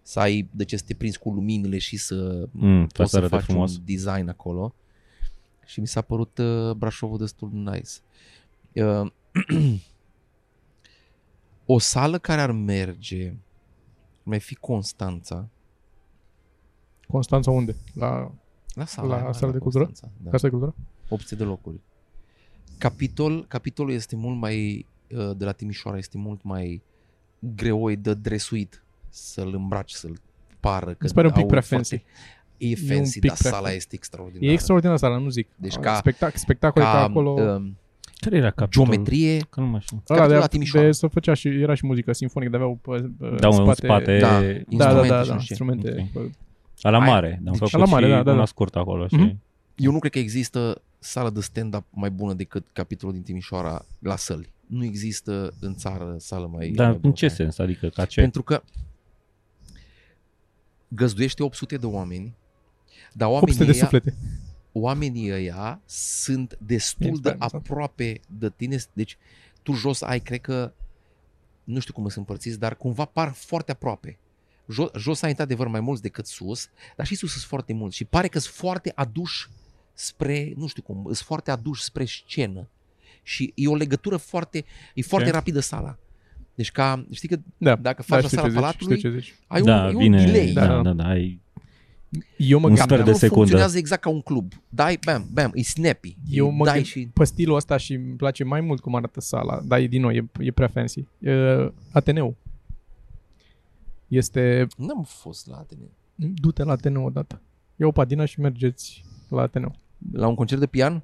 [0.03, 3.35] să ai de ce să te prinzi cu luminile și să Mm, poți să arate
[3.35, 3.77] faci frumos.
[3.77, 4.75] un design acolo.
[5.67, 7.91] Și mi s-a părut uh, Brașovul destul de nice.
[8.85, 9.11] Uh,
[11.67, 13.35] o sală care ar merge
[14.23, 15.49] mai fi Constanța.
[17.09, 17.77] Constanța unde?
[17.95, 18.33] La
[18.75, 19.85] La sala, La aia, sala de cultură?
[19.85, 20.31] Constanța, Da.
[20.31, 20.75] Casa de Cultură?
[21.09, 21.81] 800 de locuri.
[22.79, 24.87] Capitol, capitolul este mult mai,
[25.17, 26.83] uh, de la Timișoara, este mult mai
[27.39, 30.17] greoi de dresuit să-l îmbraci, să-l
[30.61, 30.87] pară.
[30.91, 32.05] Că Mi se pare un pic au prea foarte- fancy.
[32.57, 33.77] E un fancy, pic dar prea sala fancy.
[33.77, 34.47] este extraordinară.
[34.47, 35.49] E extraordinar sala, nu zic.
[35.57, 37.31] Deci Uh, ca- Spectac- spectacole ca, Ca acolo...
[37.31, 37.71] uh,
[38.21, 38.89] Care era capitolul?
[38.91, 39.97] geometrie, Că nu mai știu.
[39.97, 40.87] Ăla capitolul de, la Timișoara.
[40.87, 43.75] de, să făcea și, era și muzică simfonică, de aveau pe, pe Da, spate, în
[43.75, 44.19] spate...
[44.19, 44.29] Da.
[44.29, 45.63] Da, da, instrumente da, și da, nu știu ce.
[45.63, 45.91] instrumente.
[46.15, 46.17] Ok.
[46.17, 46.31] Okay.
[46.81, 47.29] La la Ai- mare.
[47.29, 48.33] Dar am deci- făcut La mare, și da, da, da.
[48.33, 49.07] una scurtă acolo.
[49.09, 49.15] Și...
[49.15, 49.39] Mhm.
[49.77, 54.17] eu nu cred că există sală de stand-up mai bună decât capitolul din Timișoara la
[54.17, 54.53] săli.
[54.67, 57.43] Nu există în țară sală mai Dar mai în bună ce ca aia.
[57.51, 57.59] sens?
[57.59, 58.21] Adică ca ce?
[58.21, 58.63] Pentru că
[60.95, 62.35] găzduiește 800 de oameni,
[63.13, 64.17] dar oamenii 800 de ăia, suflete.
[64.73, 67.55] oamenii ăia sunt destul Este de amuzant.
[67.55, 68.79] aproape de tine.
[68.93, 69.19] Deci
[69.63, 70.73] tu jos ai, cred că,
[71.65, 74.19] nu știu cum sunt împărțiți, dar cumva par foarte aproape.
[74.69, 78.05] Jos, jos ai într-adevăr mai mulți decât sus, dar și sus sunt foarte mulți și
[78.05, 79.49] pare că sunt foarte aduși
[79.93, 82.69] spre, nu știu cum, sunt foarte aduși spre scenă.
[83.23, 84.65] Și e o legătură foarte,
[84.95, 85.35] e foarte Ok.
[85.35, 85.99] rapidă sala.
[86.55, 89.11] Deci ca, știi că Da, dacă da, faci la știu sala ce zici, palatului, știu
[89.11, 89.35] ce zici.
[89.47, 90.53] ai da, un, e vine, un delay.
[90.53, 90.83] da, Da.
[90.83, 91.41] da, da, ai
[92.37, 93.37] Eu mă Un gândesc, sper de nu secundă.
[93.39, 94.53] funcționează exact ca un club.
[94.69, 96.17] Dai, bam, bam, e snappy.
[96.31, 97.09] Eu mă dai gând- și...
[97.13, 100.11] pe stilul ăsta și îmi place mai mult cum arată sala, dar e din nou,
[100.11, 101.05] e, e prea fancy.
[101.19, 102.37] Uh, Ateneu.
[104.09, 104.67] Este...
[104.77, 105.91] N-am fost la Atene.
[106.15, 107.41] Du-te la Ateneu odată.
[107.77, 109.75] Ia o padină și mergeți la Ateneu.
[110.13, 111.03] La un concert de pian?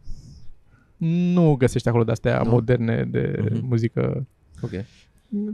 [0.96, 2.50] Nu găsești acolo de-astea Nu?
[2.50, 3.66] moderne de Mhm.
[3.66, 4.26] muzică
[4.60, 4.70] Ok.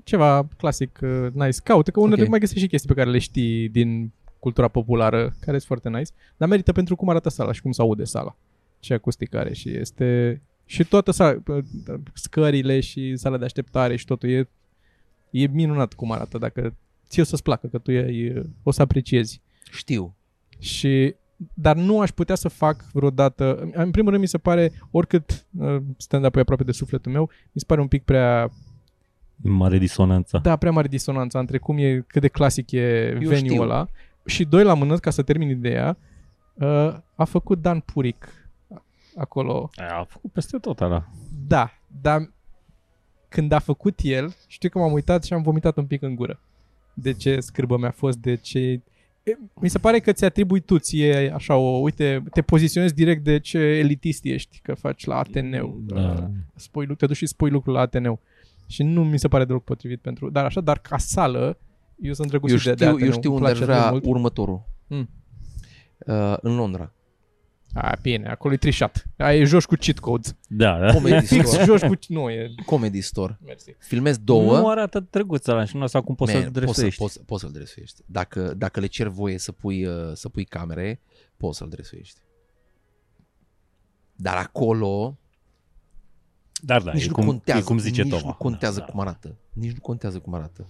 [0.05, 1.61] Ceva clasic, uh, nice.
[1.65, 2.29] Caută, că unele Ok.
[2.29, 6.11] mai găsești și chestii pe care le știi din cultura populară, care sunt foarte nice,
[6.37, 8.37] dar merită pentru cum arată sala și cum se aude sala.
[8.79, 10.41] Ce acustic are și este...
[10.67, 11.65] Și toată sala, uh,
[12.13, 14.49] scările și sala de așteptare și totul e,
[15.31, 16.39] e minunat cum arată.
[16.39, 16.75] Dacă
[17.09, 19.41] ție o să-ți placă, că tu e, o să apreciezi.
[19.71, 20.15] Știu.
[20.59, 21.15] Și,
[21.55, 23.71] dar nu aș putea să fac vreodată...
[23.73, 27.61] În primul rând mi se pare, oricât uh, stand-up e aproape de sufletul meu, mi
[27.61, 28.51] se pare un pic prea
[29.37, 30.39] mare disonanță.
[30.43, 33.63] da, prea mare disonanță între cum e, cât de clasic e Eu venue știu.
[33.63, 33.89] ăla.
[34.27, 35.97] Și doi la mână, ca să termin ideea,
[36.55, 38.29] uh, a făcut Dan Puric
[39.17, 39.71] acolo.
[39.77, 41.09] A făcut peste tot ăla.
[41.47, 41.71] Da,
[42.03, 42.31] dar
[43.29, 46.41] când a făcut el, știu că m-am uitat și am vomitat un pic în gură.
[46.95, 48.59] De ce scârbă mi-a fost, de ce...
[49.23, 53.25] E, Mi se pare că ți atribui tu ție așa o, uite, te poziționezi direct
[53.25, 55.81] de ce elitist ești, că faci la Ateneu.
[55.87, 56.31] Da.
[56.55, 58.21] Spui, lu- te duci și spui lucrul la Ateneu.
[58.67, 60.31] Și nu mi se pare deloc potrivit pentru...
[60.31, 61.59] Dar așa, dar ca sală,
[62.01, 63.07] eu sunt Eu drăgostit de, de știu, Ateneu.
[63.07, 64.05] eu știu Îmi unde aș place atât de vrea mult.
[64.05, 64.63] următorul.
[64.87, 65.09] Mm.
[66.07, 66.93] Uh, în Londra.
[67.77, 69.05] A, bine, acolo e trișat.
[69.17, 70.37] Aia e joci cu cheat codes.
[70.49, 70.93] Da, da.
[70.93, 71.65] Comedy Fix Store.
[71.65, 71.95] joci cu...
[72.09, 72.55] Nu, e...
[72.67, 73.39] Comedy Store.
[73.45, 73.75] Mersi.
[73.79, 74.59] Filmezi două.
[74.59, 77.01] Nu arată drăguț ăla și nu asta cum poți Man, să-l poți, să, dresuiești.
[77.01, 78.01] poți, poți să-l dresuiești.
[78.07, 81.01] Dacă, dacă le cer voie să pui, uh, să pui camere,
[81.37, 82.21] poți să-l dresuiești.
[84.17, 85.19] Dar acolo
[86.67, 87.61] Dar da, nici e nu cum, contează.
[87.61, 88.27] e cum zice nici Toma.
[88.27, 88.91] nu contează da, da.
[88.91, 89.35] cum arată.
[89.53, 90.67] Nici nu contează cum arată.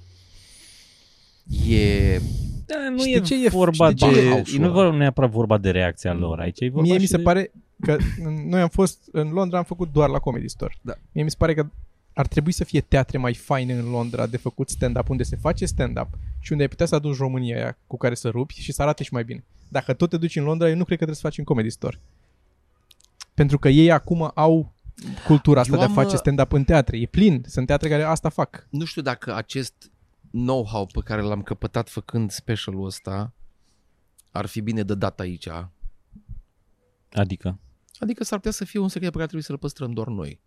[1.68, 2.18] E...
[2.66, 4.28] Da, nu Știi e ce e- vorba știi ce e de...
[4.28, 4.74] house-ul Nu e ăla?
[4.82, 6.60] vorba neapărat vorba de reacția lor aici.
[6.60, 7.22] E vorba Mie mi și se de...
[7.22, 7.96] pare că
[8.44, 10.74] noi am fost în Londra, am făcut doar la Comedy Store.
[10.80, 10.94] Da.
[11.12, 11.66] Mie mi se pare că
[12.14, 15.66] ar trebui să fie teatre mai faine în Londra de făcut stand-up, unde se face
[15.66, 18.82] stand-up și unde ai putea să aduci România aia cu care să rupi și să
[18.82, 19.44] arate și mai bine.
[19.68, 21.70] Dacă tot te duci în Londra, eu nu cred că trebuie să faci în Comedy
[21.70, 22.00] Store.
[23.34, 24.72] Pentru că ei acum au
[25.26, 26.98] cultura asta Eu de a am, face uh, stand-up în teatre.
[26.98, 27.44] E plin.
[27.46, 28.66] Sunt teatre care asta fac.
[28.70, 29.92] Nu știu dacă acest
[30.30, 33.32] know-how pe care l-am căpătat făcând specialul ăsta
[34.30, 35.48] ar fi bine de dat aici.
[37.12, 37.58] Adică.
[37.98, 40.40] Adică s-ar putea să fie un secret pe care trebuie să-l păstrăm doar noi.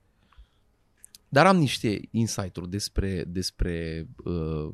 [1.30, 4.74] Dar am niște insight-uri despre, despre uh,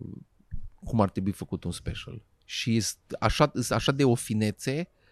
[0.83, 2.21] cum ar trebui făcut un special.
[2.45, 4.77] Și sunt așa, sunt așa de o finețe.
[4.77, 5.02] uh,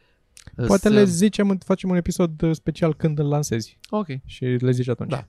[0.55, 0.89] Poate să...
[0.89, 5.09] le zicem, facem un episod uh, special când îl lansezi Ok, și le zici atunci.
[5.09, 5.27] Da.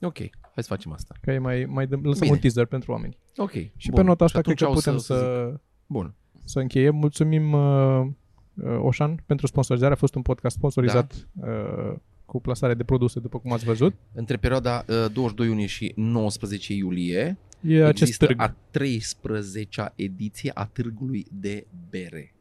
[0.00, 0.16] ok.
[0.18, 1.14] Hai să facem asta.
[1.20, 2.32] Că e mai, mai dăm, lăsăm Bine.
[2.32, 3.18] un teaser pentru oameni.
[3.36, 3.50] Ok.
[3.76, 3.94] Și bun.
[3.94, 5.24] pe nota asta Și cred că atunci o putem să, zic.
[5.24, 6.14] să, Bun.
[6.44, 6.94] să încheiem.
[6.96, 8.06] Mulțumim uh,
[8.54, 9.92] uh, Oșan pentru sponsorizare.
[9.92, 11.46] A fost un podcast sponsorizat Da.
[11.48, 13.94] uh, cu plasare de produse, după cum ați văzut.
[14.12, 18.40] Între perioada uh, 22 iunie și 19 iulie E acest există târg.
[18.40, 22.34] a 13-a ediție a Târgului de Bere.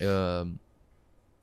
[0.00, 0.50] Uh,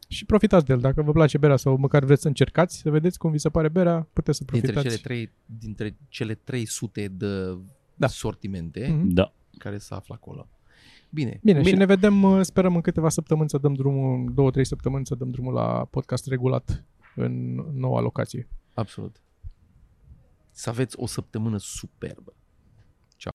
[0.07, 0.79] Și profitați de el.
[0.79, 3.69] Dacă vă place berea sau măcar vreți să încercați să vedeți cum vi se pare
[3.69, 4.95] berea, puteți să dintre, profitați.
[4.95, 7.57] cele trei, dintre cele 300 de
[7.95, 8.07] Da.
[8.07, 9.07] sortimente Mhm.
[9.07, 9.33] Da.
[9.57, 10.47] care se află acolo.
[11.09, 11.39] Bine.
[11.43, 14.65] Bine, Bine, și ne vedem, uh, sperăm în câteva săptămâni să dăm drumul, două, trei
[14.65, 16.83] săptămâni să dăm drumul la podcast regulat
[17.15, 18.47] în noua locație.
[18.73, 19.21] Absolut.
[20.51, 22.33] Să aveți o săptămână superbă.
[23.15, 23.31] Ciao.